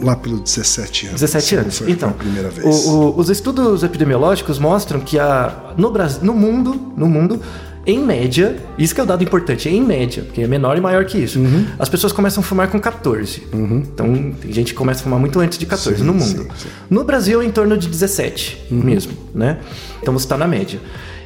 [0.00, 1.20] Lá pelos 17 anos.
[1.20, 1.82] 17 Sim, anos.
[1.86, 2.86] Então, a primeira vez.
[2.86, 7.40] o- o- os estudos epidemiológicos mostram que a, no, Brasil, no mundo, no mundo,
[7.84, 11.04] em média, isso que é o dado importante, em média, porque é menor e maior
[11.04, 11.66] que isso, Uhum.
[11.78, 13.42] as pessoas começam a fumar com 14.
[13.52, 16.24] Então, tem gente que começa a fumar muito antes de 14 Sim, no mundo.
[16.24, 16.46] sim, Uhum.
[16.56, 16.68] sim.
[16.88, 19.58] No Brasil, é em torno de 17 mesmo, né?
[20.00, 20.78] Então você está na média.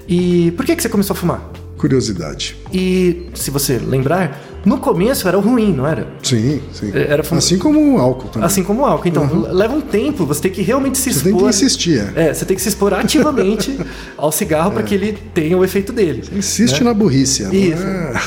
[0.08, 1.40] E por que, que você começou a fumar?
[1.76, 2.56] Curiosidade.
[2.72, 6.06] E, se você lembrar, no começo era ruim, não era?
[6.22, 6.90] Sim, sim.
[6.92, 8.46] É, Era fum- Assim como o álcool também.
[8.46, 9.08] Assim como o álcool.
[9.08, 11.32] Então, leva um tempo, você tem que realmente se Você expor.
[11.32, 12.12] tem que insistir.
[12.16, 12.28] É.
[12.28, 13.78] É, você tem que se expor ativamente
[14.18, 16.24] ao cigarro para que ele tenha o efeito dele.
[16.32, 17.44] Insiste na burrice.
[17.44, 17.82] Isso.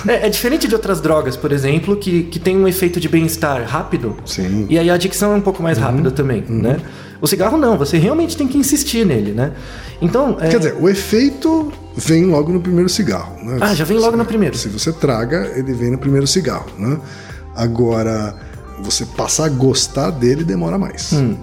[0.07, 3.09] é- É, é diferente de outras drogas, por exemplo, que, que tem um efeito de
[3.09, 4.15] bem-estar rápido.
[4.25, 4.47] Sim.
[4.47, 4.65] Uhum.
[4.69, 6.77] E aí a adicção é um pouco mais rápida também, né?
[7.21, 9.51] O cigarro não, você realmente tem que insistir nele, né?
[10.01, 13.35] Então, é, Quer dizer, o efeito vem logo no primeiro cigarro.
[13.43, 13.57] Né?
[13.59, 14.57] Ah, já vem logo no primeiro.
[14.57, 16.67] Se você traga, ele vem no primeiro cigarro.
[16.77, 16.97] Né?
[17.55, 18.35] Agora,
[18.81, 21.11] você passar a gostar dele demora mais.
[21.11, 21.35] Hum.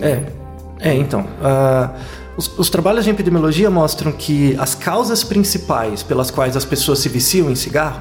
[0.00, 0.24] É,
[0.80, 1.26] é então.
[1.40, 1.90] ah,
[2.36, 7.08] os, os trabalhos de epidemiologia mostram que as causas principais pelas quais as pessoas se
[7.08, 8.00] viciam em cigarro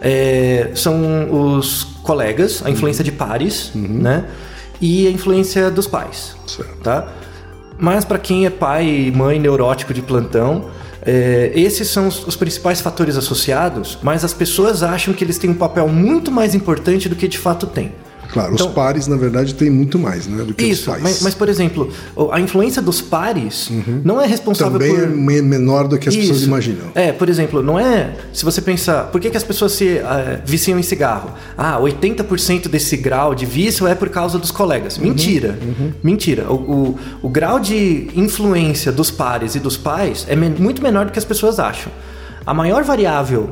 [0.00, 4.26] é, são os colegas, a influência de pares, né?
[4.80, 6.36] E a influência dos pais.
[6.46, 6.76] Certo.
[6.82, 7.08] Tá?
[7.78, 10.70] Mas para quem é pai e mãe neurótico de plantão,
[11.02, 15.50] é, esses são os, os principais fatores associados, mas as pessoas acham que eles têm
[15.50, 17.92] um papel muito mais importante do que de fato têm.
[18.32, 21.02] Claro, Então- os pares, na verdade, têm muito mais né, do que os Isso, pais.
[21.02, 21.90] mas, mas, por exemplo,
[22.32, 23.70] a influência dos pares
[24.04, 25.02] não é responsável Também por.
[25.04, 26.46] é me- menor do que as pessoas Isso.
[26.46, 26.86] imaginam.
[26.94, 28.14] É, por exemplo, não é.
[28.32, 31.30] Se você pensar, por que, que as pessoas se ah, viciam em cigarro?
[31.56, 34.96] Ah, 80% desse grau de vício é por causa dos colegas.
[34.96, 35.58] Uhum, Mentira.
[36.02, 36.50] Mentira.
[36.50, 41.06] O, o, o grau de influência dos pares e dos pais é men- muito menor
[41.06, 41.90] do que as pessoas acham.
[42.46, 43.50] A maior variável.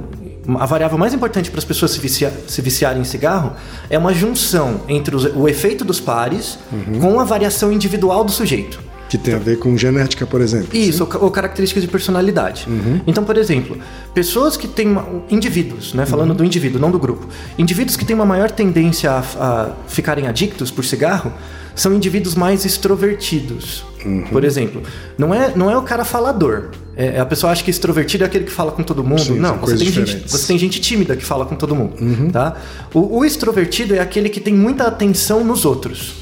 [0.56, 3.52] A variável mais importante para as pessoas se, vicia- se viciarem em cigarro
[3.90, 7.00] é uma junção entre os- o efeito dos pares Uhum.
[7.00, 8.80] com a variação individual do sujeito.
[9.10, 10.68] Que tem a ver com genética, por exemplo.
[10.76, 12.66] Isso, ou, ou características de personalidade.
[13.06, 13.78] Então, por exemplo,
[14.14, 14.88] pessoas que têm.
[14.88, 16.04] uma- indivíduos, né?
[16.04, 17.26] Falando do indivíduo, não do grupo.
[17.58, 21.32] Indivíduos que têm uma maior tendência a, a ficarem adictos por cigarro
[21.74, 23.82] são indivíduos mais extrovertidos.
[24.30, 24.82] Por exemplo,
[25.16, 26.70] não é, não é o cara falador.
[26.96, 29.20] É, a pessoa acha que extrovertido é aquele que fala com todo mundo.
[29.20, 31.94] Sim, não, você tem, gente, você tem gente tímida que fala com todo mundo.
[32.32, 32.56] Tá?
[32.92, 36.16] O, o extrovertido é aquele que tem muita atenção nos outros.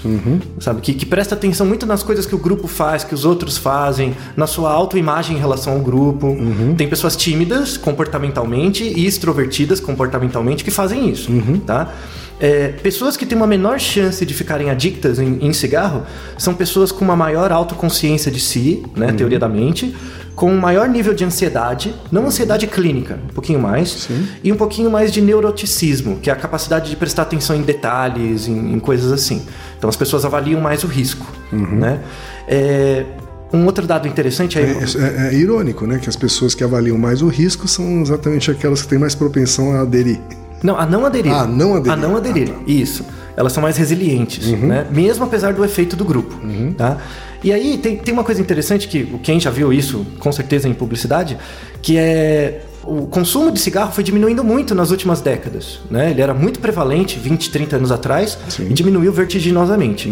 [0.61, 0.83] Sabe?
[0.83, 4.15] Que, que presta atenção muito nas coisas que o grupo faz, que os outros fazem,
[4.37, 6.37] na sua autoimagem em relação ao grupo.
[6.77, 11.31] Tem pessoas tímidas comportamentalmente e extrovertidas comportamentalmente que fazem isso.
[11.65, 11.95] Tá?
[12.39, 16.03] É, pessoas que têm uma menor chance de ficarem adictas em, em cigarro
[16.37, 19.97] são pessoas com uma maior autoconsciência de si, né, teoria da mente,
[20.35, 24.07] com um maior nível de ansiedade, não ansiedade clínica, um pouquinho mais,
[24.45, 28.47] e um pouquinho mais de neuroticismo, que é a capacidade de prestar atenção em detalhes,
[28.47, 29.41] em, em coisas assim.
[29.79, 32.01] Então as pessoas avaliam mais o risco, né?
[32.47, 33.05] É,
[33.51, 35.99] um outro dado interessante é, É, é- é irônico, né?
[35.99, 39.73] Que as pessoas que avaliam mais o risco são exatamente aquelas que têm mais propensão
[39.73, 40.21] a aderir.
[40.67, 41.33] Não, a não aderir.
[41.33, 41.93] Ah, não aderir.
[41.93, 42.61] A não aderir, Ah, tá.
[42.67, 43.05] isso.
[43.37, 44.87] Elas são mais resilientes, né?
[44.91, 46.35] Mesmo apesar do efeito do grupo,
[46.77, 46.97] tá?
[47.45, 50.67] E aí tem, tem uma coisa interessante que o Ken já viu isso, com certeza,
[50.69, 51.37] em publicidade,
[51.83, 55.81] que é O consumo de cigarro foi diminuindo muito nas últimas décadas.
[55.91, 56.11] Né?
[56.13, 58.69] Ele era muito prevalente 20, 30 anos atrás Sim.
[58.71, 60.09] e diminuiu vertiginosamente.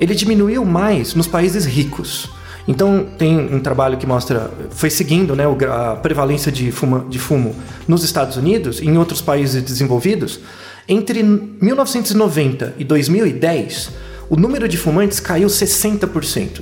[0.00, 2.30] Ele diminuiu mais nos países ricos.
[2.66, 7.54] Então tem um trabalho que mostra, foi seguindo né, a prevalência de, fuma, de fumo
[7.88, 10.40] nos Estados Unidos e em outros países desenvolvidos.
[10.88, 13.90] Entre 1990 e 2010,
[14.28, 16.60] o número de fumantes caiu 60%.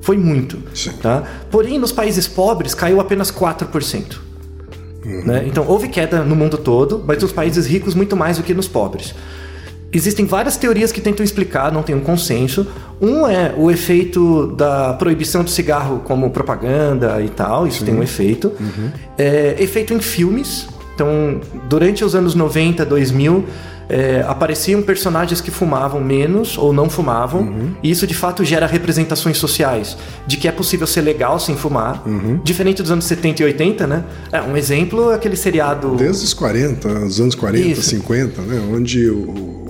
[0.00, 0.58] Foi muito.
[0.74, 0.92] Sim.
[1.00, 1.22] Tá?
[1.50, 4.18] Porém, nos países pobres caiu apenas 4%.
[5.04, 5.44] Né?
[5.46, 8.68] Então, houve queda no mundo todo, mas nos países ricos muito mais do que nos
[8.68, 9.14] pobres.
[9.92, 12.66] Existem várias teorias que tentam explicar, não tem um consenso.
[13.00, 18.02] Um é o efeito da proibição do cigarro como propaganda e tal, isso tem um
[18.02, 18.52] efeito.
[19.18, 20.66] É, efeito em filmes.
[20.94, 23.44] Então, durante os anos 90, 2000,
[23.88, 29.36] é, apareciam personagens que fumavam menos ou não fumavam, e isso de fato gera representações
[29.36, 32.02] sociais de que é possível ser legal sem fumar,
[32.42, 34.04] diferente dos anos 70 e 80, né?
[34.30, 35.96] É, um exemplo é aquele seriado.
[35.96, 37.82] Desde os 40, os anos 40, Isso.
[37.82, 38.62] 50, né?
[38.72, 39.61] Onde o,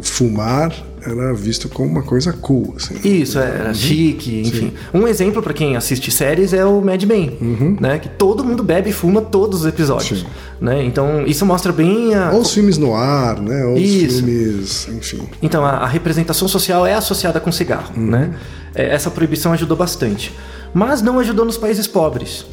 [0.00, 2.94] o- fumar era visto como uma coisa cool, assim.
[3.02, 4.72] Isso, é, era chique, enfim.
[4.92, 7.38] Um exemplo pra quem assiste séries é o Mad Men,
[7.80, 7.98] né?
[7.98, 10.26] Que todo mundo bebe e fuma todos os episódios, Sim.
[10.60, 10.84] né?
[10.84, 12.30] Então, isso mostra bem a...
[12.32, 13.64] Ou os filmes no ar, né?
[13.64, 15.22] Ou os filmes, enfim.
[15.42, 18.34] Então, a, a representação social é associada com cigarro, né?
[18.74, 20.32] É, essa proibição ajudou bastante.
[20.72, 22.46] Mas não ajudou nos países pobres.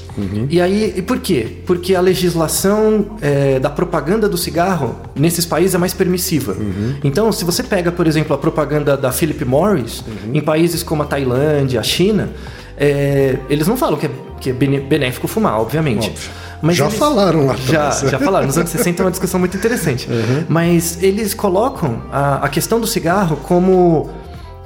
[0.49, 1.57] E aí, e por quê?
[1.65, 6.55] Porque a legislação é, da propaganda do cigarro nesses países é mais permissiva.
[7.03, 10.03] Então, se você pega, por exemplo, a propaganda da Philip Morris,
[10.33, 12.29] em países como a Tailândia, a China,
[12.75, 16.09] é, eles não falam que é, que é benéfico fumar, obviamente.
[16.09, 16.47] Óbvio.
[16.71, 18.47] Já falaram lá Já, já falaram.
[18.47, 20.07] Nos anos 60 é uma discussão muito interessante.
[20.49, 24.09] Mas eles colocam a, a questão do cigarro como.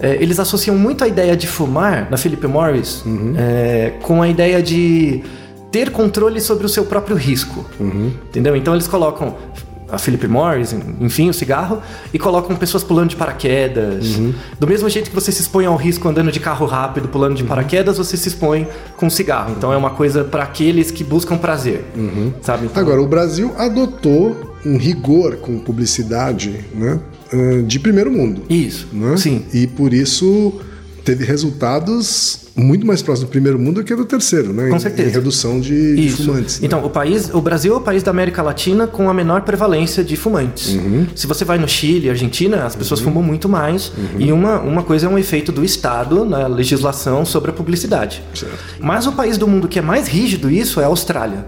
[0.01, 3.03] É, eles associam muito a ideia de fumar, na Philip Morris,
[3.37, 5.23] é, com a ideia de
[5.71, 7.65] ter controle sobre o seu próprio risco.
[7.79, 8.55] Entendeu?
[8.55, 9.35] Então eles colocam
[9.91, 11.81] a Philip Morris, enfim, o cigarro,
[12.13, 14.05] e colocam pessoas pulando de paraquedas.
[14.57, 17.43] Do mesmo jeito que você se expõe ao risco andando de carro rápido, pulando de
[17.43, 19.53] paraquedas, você se expõe com cigarro.
[19.57, 21.85] Então é uma coisa para aqueles que buscam prazer.
[22.41, 22.65] Sabe?
[22.65, 26.99] Então, Agora, o Brasil adotou um rigor com publicidade, né?
[27.31, 28.43] Eh, De primeiro mundo.
[28.49, 28.87] Isso.
[28.93, 29.17] né?
[29.17, 29.43] Sim.
[29.53, 30.59] E por isso
[31.03, 34.69] teve resultados muito mais próximos do primeiro mundo do que do terceiro, né?
[34.69, 35.09] Com Em- certeza.
[35.09, 36.59] Em redução de, de fumantes.
[36.59, 36.67] né?
[36.67, 40.03] Então, o país, o Brasil é o país da América Latina com a menor prevalência
[40.03, 40.73] de fumantes.
[40.73, 41.07] Uhum.
[41.15, 43.89] Se você vai no Chile, Argentina, as pessoas fumam muito mais.
[43.89, 44.19] Uhum.
[44.19, 48.21] E uma, uma coisa é um efeito do Estado na legislação sobre a publicidade.
[48.33, 48.57] Certo.
[48.79, 51.45] Mas o país do mundo que é mais rígido isso é a Austrália.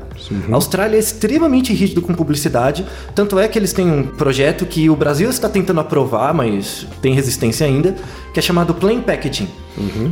[0.50, 4.90] A Austrália é extremamente rígido com publicidade, tanto é que eles têm um projeto que
[4.90, 7.94] o Brasil está tentando aprovar, mas tem resistência ainda,
[8.34, 9.48] que é chamado Plain Packaging.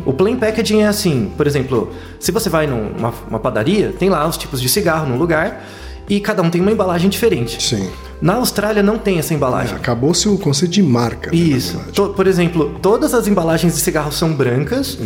[0.06, 4.28] O Plain Packaging é assim, por exemplo, se você vai numa uma padaria, tem lá
[4.28, 5.65] os tipos de cigarro no lugar
[6.10, 7.62] e cada um tem uma embalagem diferente.
[7.62, 7.89] Sim.
[8.21, 9.76] Na Austrália não tem essa embalagem.
[9.76, 11.32] Acabou-se o conceito de marca.
[11.32, 11.80] né, Isso.
[11.93, 14.97] To- por exemplo, todas as embalagens de cigarro são brancas,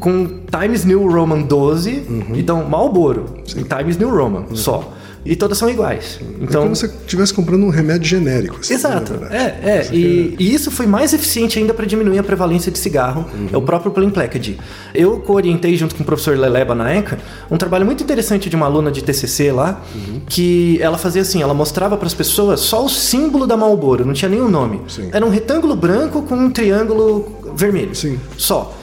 [0.00, 4.90] com Times New Roman 12, então Marlboro, em Times New Roman, só.
[5.24, 6.18] E todas são iguais.
[6.20, 8.58] É Então, como se você estivesse comprando um remédio genérico.
[8.60, 9.20] assim, Exato.
[9.30, 9.88] É, é.
[9.92, 13.24] E, e isso foi mais eficiente ainda para diminuir a prevalência de cigarro.
[13.52, 14.58] É o próprio Plain Packaging.
[14.92, 17.18] Eu co-orientei junto com o professor Leleba na ECA
[17.50, 19.80] um trabalho muito interessante de uma aluna de TCC lá,
[20.28, 24.12] que ela fazia assim, ela mostrava para as pessoas só o símbolo da Marlboro, não
[24.12, 24.80] tinha nenhum nome.
[24.88, 25.08] Sim.
[25.12, 27.94] Era um retângulo branco com um triângulo vermelho.
[27.94, 28.18] Sim.
[28.36, 28.76] Só.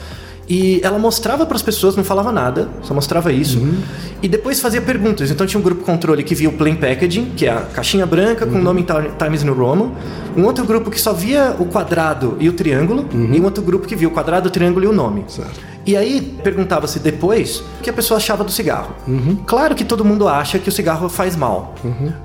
[0.50, 3.62] E ela mostrava para as pessoas, não falava nada, só mostrava isso.
[4.20, 5.30] E depois fazia perguntas.
[5.30, 8.44] Então tinha um grupo controle que via o plain packaging, que é a caixinha branca
[8.44, 8.84] com o nome
[9.16, 9.92] Times New Roman.
[10.36, 13.06] Um outro grupo que só via o quadrado e o triângulo.
[13.32, 15.24] E um outro grupo que via o quadrado, o triângulo e o nome.
[15.28, 15.60] Certo.
[15.86, 18.94] E aí perguntava-se depois o que a pessoa achava do cigarro.
[19.46, 21.76] Claro que todo mundo acha que o cigarro faz mal.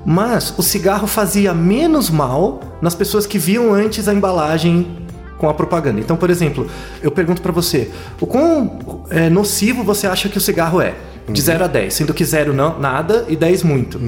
[0.04, 5.05] Mas o cigarro fazia menos mal nas pessoas que viam antes a embalagem
[5.38, 6.00] com a propaganda.
[6.00, 6.66] Então, por exemplo,
[7.02, 10.94] eu pergunto pra você, o quão é, nocivo você acha que o cigarro é?
[11.28, 13.98] De 0 a 10, sendo que 0 não, nada e 10 muito.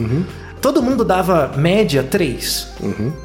[0.61, 2.69] Todo mundo dava média 3,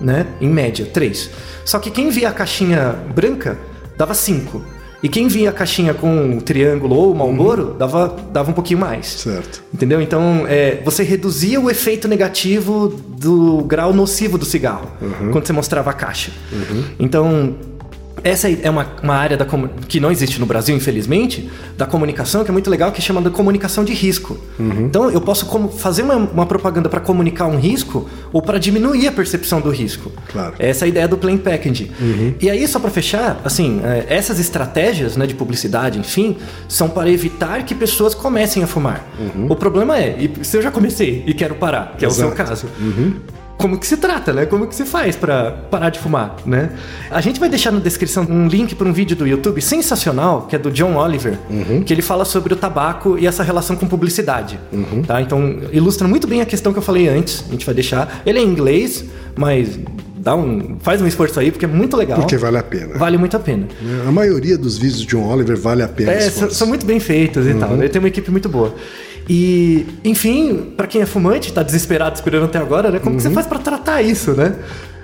[0.01, 0.25] né?
[0.41, 1.29] Em média, 3.
[1.63, 3.57] Só que quem via a caixinha branca
[3.97, 4.73] dava 5.
[5.03, 9.07] E quem via a caixinha com triângulo ou Marlboro dava, dava um pouquinho mais.
[9.07, 9.61] Certo.
[9.73, 10.01] Entendeu?
[10.01, 14.89] Então, é, você reduzia o efeito negativo do grau nocivo do cigarro
[15.33, 16.31] quando você mostrava a caixa.
[16.97, 17.53] Então,
[18.23, 19.45] essa é uma, uma área da
[19.87, 23.29] que não existe no Brasil, infelizmente, da comunicação, que é muito legal, que é chamada
[23.29, 24.37] comunicação de risco.
[24.59, 29.07] Então, eu posso como- fazer uma, uma propaganda para comunicar um risco ou para diminuir
[29.07, 30.11] a percepção do risco.
[30.31, 30.53] Claro.
[30.59, 31.91] Essa é a ideia do plain packaging.
[32.39, 37.09] E aí, só para fechar, assim, é, essas estratégias né, de publicidade, enfim, são para
[37.09, 39.05] evitar que pessoas comecem a fumar.
[39.49, 42.27] O problema é, e se eu já comecei e quero parar, que é o seu
[42.27, 42.43] Exato.
[42.43, 42.67] caso,
[43.63, 44.45] como que se trata, né?
[44.45, 46.71] Como que se faz para parar de fumar, né?
[47.09, 50.55] A gente vai deixar na descrição um link para um vídeo do YouTube sensacional, que
[50.57, 51.39] é do John Oliver,
[51.85, 54.59] que ele fala sobre o tabaco e essa relação com publicidade,
[55.07, 55.21] tá?
[55.21, 57.45] Então, ilustra muito bem a questão que eu falei antes.
[57.47, 58.21] A gente vai deixar.
[58.25, 59.79] Ele é em inglês, mas
[60.17, 62.19] dá um faz um esforço aí porque é muito legal.
[62.19, 62.97] Porque vale a pena.
[62.97, 63.65] Vale muito a pena.
[64.05, 66.11] A maioria dos vídeos de John Oliver vale a pena.
[66.11, 67.75] É, são, são muito bem feitos e tal.
[67.75, 68.75] Ele tem uma equipe muito boa.
[69.29, 72.99] E, enfim, pra quem é fumante, tá desesperado esperando até agora, né?
[72.99, 74.55] Como que você faz pra tratar isso, né?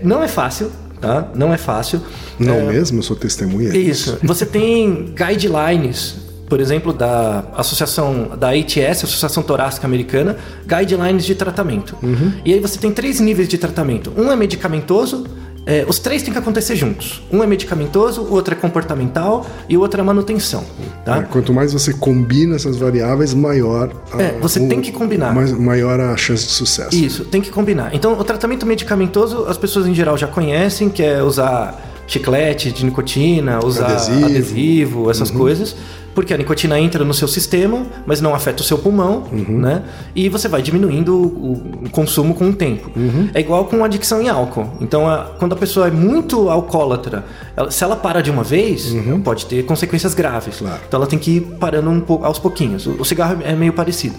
[0.02, 1.30] Não é fácil, tá?
[1.36, 2.02] Não é fácil.
[2.38, 3.76] Não mesmo, eu sou testemunha.
[3.76, 4.18] Isso.
[4.24, 6.16] Você tem guidelines,
[6.50, 11.96] por exemplo, da associação da ATS, Associação Torácica Americana, guidelines de tratamento.
[12.44, 14.12] E aí você tem três níveis de tratamento.
[14.18, 15.26] Um é medicamentoso.
[15.70, 17.22] É, os três têm que acontecer juntos.
[17.32, 20.64] Um é medicamentoso, o outro é comportamental e o outro é manutenção.
[21.06, 21.18] Tá?
[21.20, 25.34] É, Quanto mais você combina essas variáveis, maior a, É, você tem que combinar.
[25.34, 26.96] mais- maior a chance de sucesso.
[26.96, 27.94] Isso, tem que combinar.
[27.94, 32.84] Então, o tratamento medicamentoso, as pessoas em geral já conhecem, que é usar chiclete de
[32.84, 34.26] nicotina, usar Adesivo.
[34.26, 35.76] adesivo, essas coisas.
[36.15, 39.84] Porque a nicotina entra no seu sistema, mas não afeta o seu pulmão, né?
[40.15, 41.54] E você vai diminuindo o,
[41.86, 42.91] o consumo com o tempo.
[43.34, 44.67] É igual com adicção em álcool.
[44.82, 47.24] Então, a- quando a pessoa é muito alcoólatra,
[47.56, 48.91] ela- se ela para de uma vez,
[49.24, 50.58] pode ter consequências graves.
[50.58, 50.80] Claro.
[50.88, 52.86] Então ela tem que ir parando um pouco, aos pouquinhos.
[52.88, 54.15] O, o cigarro é meio parecido.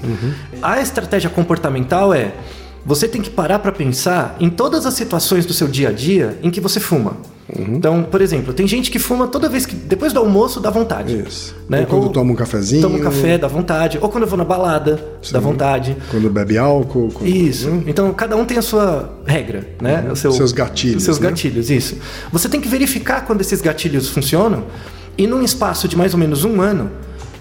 [0.63, 2.33] A estratégia comportamental é
[2.87, 6.39] você tem que parar para pensar em todas as situações do seu dia a dia
[6.43, 7.17] em que você fuma.
[7.59, 11.25] Então, por exemplo, tem gente que fuma toda vez que depois do almoço dá vontade.
[11.27, 11.55] Isso.
[11.69, 11.81] Né?
[11.81, 12.83] Ou quando toma um cafezinho.
[12.83, 13.99] Toma um café, dá vontade.
[14.01, 15.97] Ou quando eu vou na balada, dá vontade.
[16.11, 17.11] Quando bebe álcool.
[17.13, 17.29] Quando...
[17.29, 17.83] Isso.
[17.87, 20.07] Então cada um tem a sua regra, né?
[20.11, 20.37] O seu- Uhum.
[20.37, 21.29] Seus gatilhos, os Seus né?
[21.29, 21.97] gatilhos, isso.
[22.33, 24.65] Você tem que verificar quando esses gatilhos funcionam
[25.19, 26.91] e num espaço de mais ou menos um ano.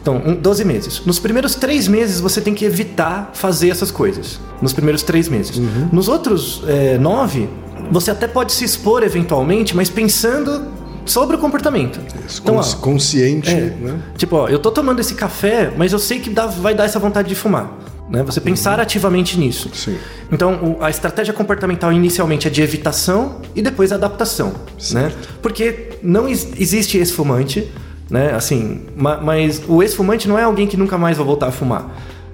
[0.02, 1.02] Então, um, 12 meses.
[1.06, 4.40] Nos primeiros três meses você tem que evitar fazer essas coisas.
[4.62, 5.58] Nos primeiros três meses.
[5.58, 5.90] Uhum.
[5.92, 7.50] Nos outros é, nove,
[7.92, 10.68] você até pode se expor eventualmente, mas pensando
[11.06, 12.00] sobre o comportamento.
[12.28, 13.56] Isso, Então, ó, cons- consciente, é.
[13.80, 14.00] né?
[14.18, 17.00] Tipo, ó, eu tô tomando esse café, mas eu sei que dá- vai dar essa
[17.00, 17.72] vontade de fumar.
[18.10, 18.24] Né?
[18.24, 19.70] Você pensar ativamente nisso.
[19.74, 19.96] Sim.
[20.32, 24.52] Então, o- a estratégia comportamental inicialmente é de evitação e depois adaptação.
[24.92, 25.12] Né?
[25.44, 27.72] Porque não ex- existe ex-fumante,
[28.10, 28.34] né?
[28.34, 31.86] Assim, ma- mas o ex-fumante não é alguém que nunca mais vai voltar a fumar.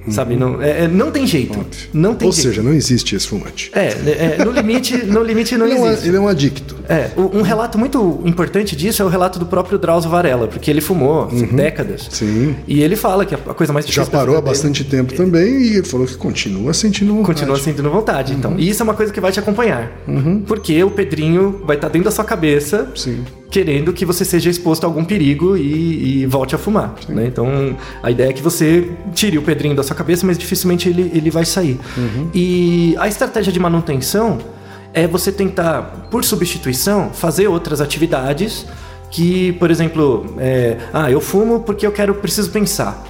[0.10, 0.36] Sabe?
[0.36, 1.66] Não, é- é- não tem jeito.
[1.94, 2.48] Não tem Ou jeito.
[2.50, 3.72] seja, não existe esse fumante.
[3.74, 3.88] É,
[4.40, 6.08] é, no limite, no limite não Ele é, existe.
[6.08, 6.76] ele é um adicto.
[6.88, 10.82] É, um relato muito importante disso é o relato do próprio Drauzio Varela, porque ele
[10.82, 12.04] fumou assim, décadas.
[12.06, 12.12] Uhum.
[12.12, 12.56] Sim.
[12.68, 15.84] E ele fala que a coisa mais difícil Já parou há bastante tempo também e
[15.84, 17.26] falou que continua sentindo vontade.
[17.40, 18.56] Continua sentindo vontade, então.
[18.60, 19.92] E isso é uma coisa que vai te acompanhar.
[20.48, 23.24] Porque o Pedrinho vai estar dentro da sua cabeça, Sim.
[23.56, 26.94] Querendo que você seja exposto a algum perigo e, e volte a fumar.
[27.08, 27.26] né?
[27.28, 31.10] Então, a ideia é que você tire o Pedrinho da sua cabeça, mas dificilmente ele,
[31.14, 31.80] ele vai sair.
[32.34, 34.40] E a estratégia de manutenção
[34.94, 38.66] é você tentar, por substituição, fazer outras atividades
[39.10, 43.06] que, por exemplo, é, ah, eu fumo porque eu quero, preciso pensar.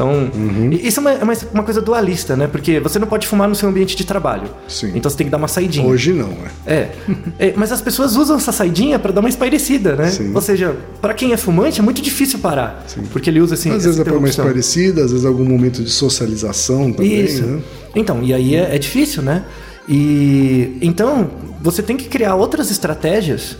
[0.00, 0.30] Então,
[0.72, 2.46] e- isso é uma, é uma, uma coisa dualista, né?
[2.46, 4.48] Porque você não pode fumar no seu ambiente de trabalho.
[4.66, 4.92] Sim.
[4.94, 5.86] Então você tem que dar uma saidinha.
[5.86, 6.32] Hoje não,
[6.66, 6.72] é.
[6.72, 6.90] É.
[7.38, 10.10] É, mas as pessoas usam essa saidinha pra dar uma espairecida, né?
[10.10, 10.32] Sim.
[10.34, 12.86] Ou seja, pra quem é fumante é muito difícil parar.
[13.12, 13.70] Porque ele usa assim.
[13.70, 17.42] Às vezes é para uma parecida, às vezes algum momento de socialização também, Isso.
[17.44, 17.60] né?
[17.94, 19.44] Então, e aí é, é difícil, né?
[19.88, 23.56] E então você tem que criar outras estratégias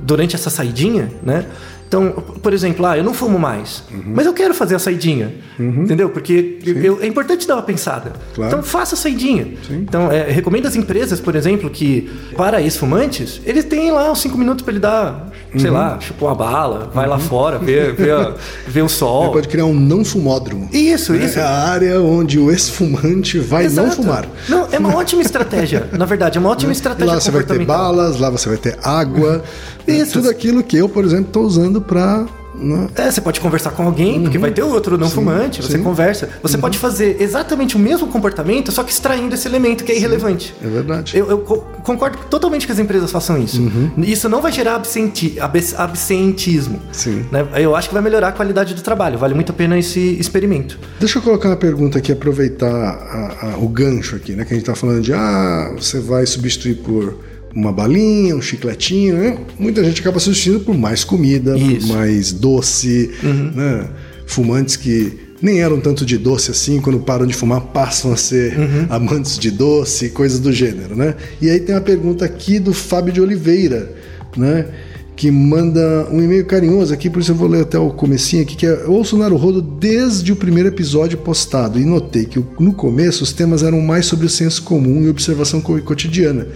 [0.00, 1.44] durante essa saidinha, né?
[1.92, 2.10] Então,
[2.42, 4.14] por exemplo, ah, eu não fumo mais, Uhum.
[4.14, 6.08] mas eu quero fazer a saidinha, entendeu?
[6.08, 8.12] Porque eu- é importante dar uma pensada.
[8.34, 8.50] Claro.
[8.50, 9.48] Então, faça a saidinha.
[9.70, 14.38] Então, é, recomendo às empresas, por exemplo, que para ex-fumantes, eles têm lá uns 5
[14.38, 15.76] minutos para ele dar, sei Uhum.
[15.76, 18.34] lá, chupar uma bala, vai lá fora, ver, ver, a-
[18.82, 19.24] o sol.
[19.24, 20.70] Ele pode criar um não fumódromo.
[20.72, 21.38] Isso, É isso.
[21.40, 23.96] a área onde o ex-fumante vai não Exato.
[23.96, 24.24] fumar.
[24.48, 25.88] Não, é uma ótima estratégia.
[25.92, 28.78] Na verdade, é uma ótima estratégia Lá você vai ter balas, lá você vai ter
[28.82, 29.44] água.
[29.86, 30.12] Isso.
[30.14, 32.26] Tudo aquilo que eu, por exemplo, estou usando para.
[32.54, 32.86] Né?
[32.96, 35.72] É, você pode conversar com alguém, porque vai ter outro não fumante, você Uhum.
[35.72, 35.78] sim.
[35.78, 35.84] Uhum.
[35.84, 36.28] conversa.
[36.42, 40.54] Você pode fazer exatamente o mesmo comportamento, só que extraindo esse elemento que é irrelevante.
[40.62, 41.16] É verdade.
[41.16, 43.60] Eu, eu co- concordo totalmente que as empresas façam isso.
[43.60, 43.90] Uhum.
[43.98, 46.78] Isso não vai gerar absenti abs- absentismo.
[46.92, 47.24] Sim.
[47.32, 47.46] né?
[47.56, 49.18] Eu acho que vai melhorar a qualidade do trabalho.
[49.18, 50.78] Vale muito a pena esse experimento.
[51.00, 54.44] Deixa eu colocar uma pergunta aqui, aproveitar a- a- o gancho aqui, né?
[54.44, 57.14] Que a gente está falando de ah, você vai substituir por,
[57.54, 59.38] uma balinha, um chicletinho, né?
[59.58, 61.86] Muita gente acaba substituindo por mais comida, Isso.
[61.88, 63.10] por mais doce,
[63.54, 63.88] né?
[64.26, 65.12] Fumantes que
[65.42, 68.54] nem eram tanto de doce assim, quando param de fumar, passam a ser
[68.88, 71.14] amantes de doce, coisas do gênero, né?
[71.40, 73.92] E aí tem uma pergunta aqui do Fábio de Oliveira,
[74.36, 74.66] né?
[75.14, 78.56] Que manda um e-mail carinhoso aqui, por isso eu vou ler até o comecinho aqui,
[78.56, 83.22] que é ouço o Naruhodo desde o primeiro episódio postado e notei que no começo
[83.22, 86.46] os temas eram mais sobre o senso comum e observação co- cotidiana.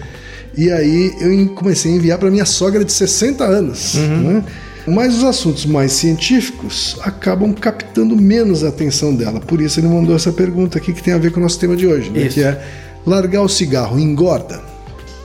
[0.56, 3.94] E aí eu comecei a enviar para minha sogra de 60 anos.
[3.94, 4.44] Né?
[4.86, 9.40] Mas os assuntos mais científicos acabam captando menos a atenção dela.
[9.40, 11.76] Por isso ele mandou essa pergunta aqui que tem a ver com o nosso tema
[11.76, 12.28] de hoje, né?
[12.28, 12.62] Que é
[13.04, 14.62] largar o cigarro engorda?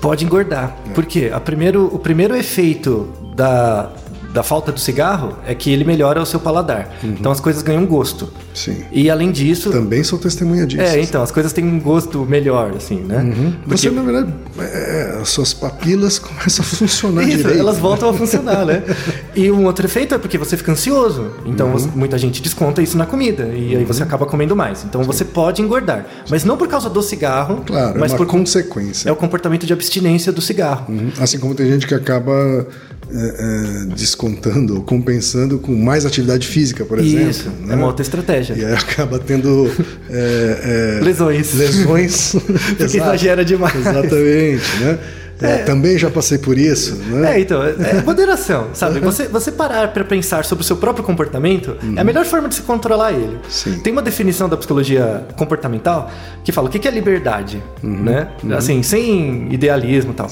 [0.02, 0.76] Pode engordar.
[0.96, 1.30] Por quê?
[1.32, 3.92] A primeiro, o primeiro efeito da,
[4.34, 6.90] da falta do cigarro é que ele melhora o seu paladar.
[7.04, 8.30] Então as coisas ganham gosto.
[8.54, 8.84] Sim.
[8.92, 9.72] E além disso.
[9.72, 10.82] Também sou testemunha disso.
[10.84, 13.34] É, então, as coisas têm um gosto melhor, assim, né?
[13.64, 17.60] Porque- Você, na verdade, é, as suas papilas começam a funcionar Isso, direito.
[17.60, 18.84] elas voltam a funcionar, né?
[19.34, 21.32] E um outro efeito é porque você fica ansioso.
[21.46, 21.74] Então Uhum.
[21.74, 23.44] você- muita gente desconta isso na comida.
[23.46, 24.84] E aí você acaba comendo mais.
[24.84, 26.06] Então você pode engordar.
[26.30, 29.08] Mas não por causa do cigarro, Claro, mas é por consequência.
[29.08, 30.86] É o comportamento de abstinência do cigarro.
[30.90, 31.12] Uhum.
[31.20, 32.68] Assim como tem gente que acaba
[33.14, 37.30] é, é, descontando ou compensando com mais atividade física, por exemplo.
[37.30, 37.74] Isso, né?
[37.74, 38.54] é uma outra estratégia.
[38.54, 39.70] E aí acaba tendo
[40.10, 41.54] é, é, Lesões.
[41.54, 42.36] lesões.
[42.78, 43.76] Porque exagera demais.
[43.76, 45.00] Exatamente, né?
[45.42, 47.38] É, Também já passei por isso, né?
[47.38, 49.00] É, então, é moderação, sabe?
[49.00, 52.56] Você, você parar para pensar sobre o seu próprio comportamento é a melhor forma de
[52.56, 53.36] se controlar ele.
[53.36, 53.39] Uhum.
[53.50, 53.80] Sim.
[53.80, 56.10] Tem uma definição da psicologia comportamental
[56.44, 58.04] que fala o que é liberdade, Uhum.
[58.04, 58.28] né?
[58.56, 60.30] Assim, sem idealismo e tal.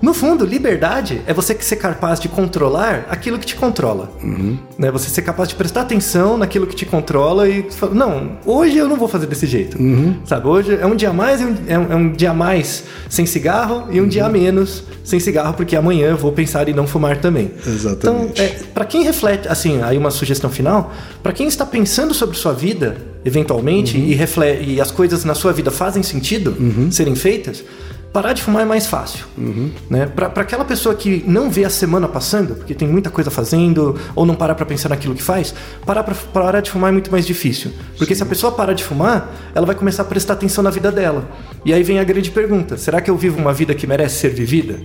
[0.00, 4.10] No fundo, liberdade é você ser capaz de controlar aquilo que te controla.
[4.22, 4.58] Uhum.
[4.78, 4.90] Né?
[4.90, 8.88] Você ser capaz de prestar atenção naquilo que te controla e falar, não, hoje eu
[8.88, 9.78] não vou fazer desse jeito.
[9.80, 10.16] Uhum.
[10.24, 10.46] Sabe?
[10.48, 14.00] Hoje é um dia mais, é um, é um- é dia mais sem cigarro e
[14.00, 14.28] um dia Uhum.
[14.52, 17.50] Menos sem cigarro, porque amanhã eu vou pensar em não fumar também.
[17.66, 18.30] Exatamente.
[18.32, 20.92] Então, é, para quem reflete, assim, aí uma sugestão final,
[21.22, 24.04] para quem está pensando sobre sua vida, eventualmente, Uhum.
[24.04, 26.54] e, refle- e as coisas na sua vida fazem sentido
[26.90, 27.64] serem feitas,
[28.12, 29.24] parar de fumar é mais fácil.
[29.38, 29.70] Uhum.
[29.88, 30.06] Né?
[30.06, 34.26] Para aquela pessoa que não vê a semana passando, porque tem muita coisa fazendo, ou
[34.26, 35.54] não parar para pensar naquilo que faz,
[35.86, 37.70] parar para parar de fumar é muito mais difícil.
[37.96, 40.92] Porque se a pessoa parar de fumar, ela vai começar a prestar atenção na vida
[40.92, 41.28] dela.
[41.64, 44.30] E aí vem a grande pergunta: será que eu vivo uma vida que merece ser
[44.30, 44.78] vivida?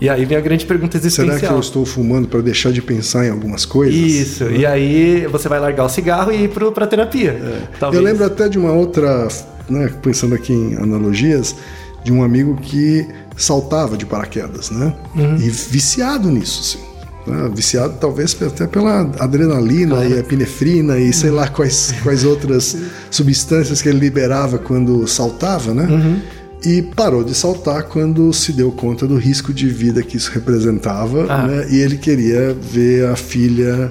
[0.00, 1.32] E aí vem a grande pergunta existencial.
[1.32, 1.38] Uhum.
[1.38, 3.94] Será que eu estou fumando para deixar de pensar em algumas coisas?
[3.94, 7.32] Isso, e aí você vai largar o cigarro e ir pro, pra terapia.
[7.40, 8.02] Eu Talvez.
[8.02, 9.28] lembro até de uma outra,
[9.68, 11.56] né, pensando aqui em analogias,
[12.04, 14.94] de um amigo que saltava de paraquedas, né?
[15.14, 15.36] Uhum.
[15.36, 16.78] E viciado nisso,
[17.26, 17.30] assim.
[17.30, 17.50] né?
[17.54, 21.12] Viciado talvez até pela adrenalina e epinefrina e Uhum.
[21.12, 22.76] sei lá quais, quais outras
[23.10, 25.84] substâncias que ele liberava quando saltava, né?
[25.90, 26.20] Uhum.
[26.62, 31.24] E parou de saltar quando se deu conta do risco de vida que isso representava,
[31.28, 31.46] Ah.
[31.46, 31.66] né?
[31.70, 33.90] E ele queria ver a filha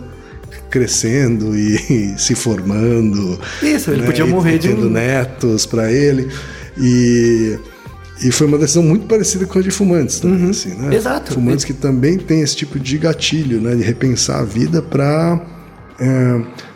[0.70, 3.40] crescendo e, se formando.
[3.64, 4.90] Isso, ele né, podia morrer e de tendo um.
[4.92, 6.30] netos para ele.
[6.78, 7.58] E,
[8.22, 10.88] e foi uma decisão muito parecida com a de fumantes também, assim, né?
[10.88, 10.94] Uhum.
[10.94, 11.34] Exato.
[11.34, 13.76] Fumantes que também tem esse tipo de gatilho, né?
[13.76, 15.40] De repensar a vida para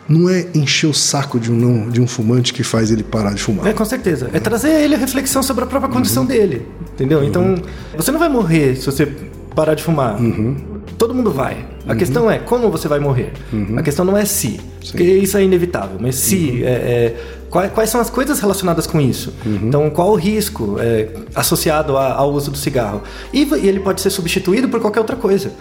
[0.08, 3.32] não é encher o saco de um, não, de um fumante que faz ele parar
[3.34, 3.66] de fumar.
[3.66, 4.28] É, com certeza.
[4.32, 5.94] É trazer a ele a reflexão sobre a própria Uhum.
[5.96, 6.66] condição dele.
[6.92, 7.24] Entendeu?
[7.24, 7.54] Então,
[7.96, 9.06] você não vai morrer se você
[9.54, 10.20] parar de fumar.
[10.20, 10.56] Uhum.
[10.98, 11.64] Todo mundo vai.
[11.86, 11.98] A uhum.
[11.98, 13.32] questão é como você vai morrer.
[13.52, 13.78] Uhum.
[13.78, 14.90] A questão não é se, Sim.
[14.90, 16.36] porque isso é inevitável, mas se.
[16.36, 16.62] Uhum.
[16.64, 17.16] É, é,
[17.50, 19.34] quais, quais, são as coisas relacionadas com isso?
[19.44, 19.60] Uhum.
[19.64, 23.02] Então, qual o risco é, associado a, ao uso do cigarro?
[23.32, 25.52] E, e ele pode ser substituído por qualquer outra coisa,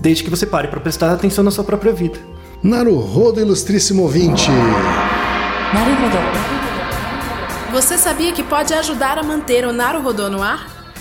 [0.00, 2.18] desde que você pare para prestar atenção na sua própria vida.
[2.62, 4.50] Naruhodo, ilustríssimo ouvinte!
[5.72, 6.18] Naruhodo.
[7.72, 10.77] Você sabia que pode ajudar a manter o Naruhodo no ar?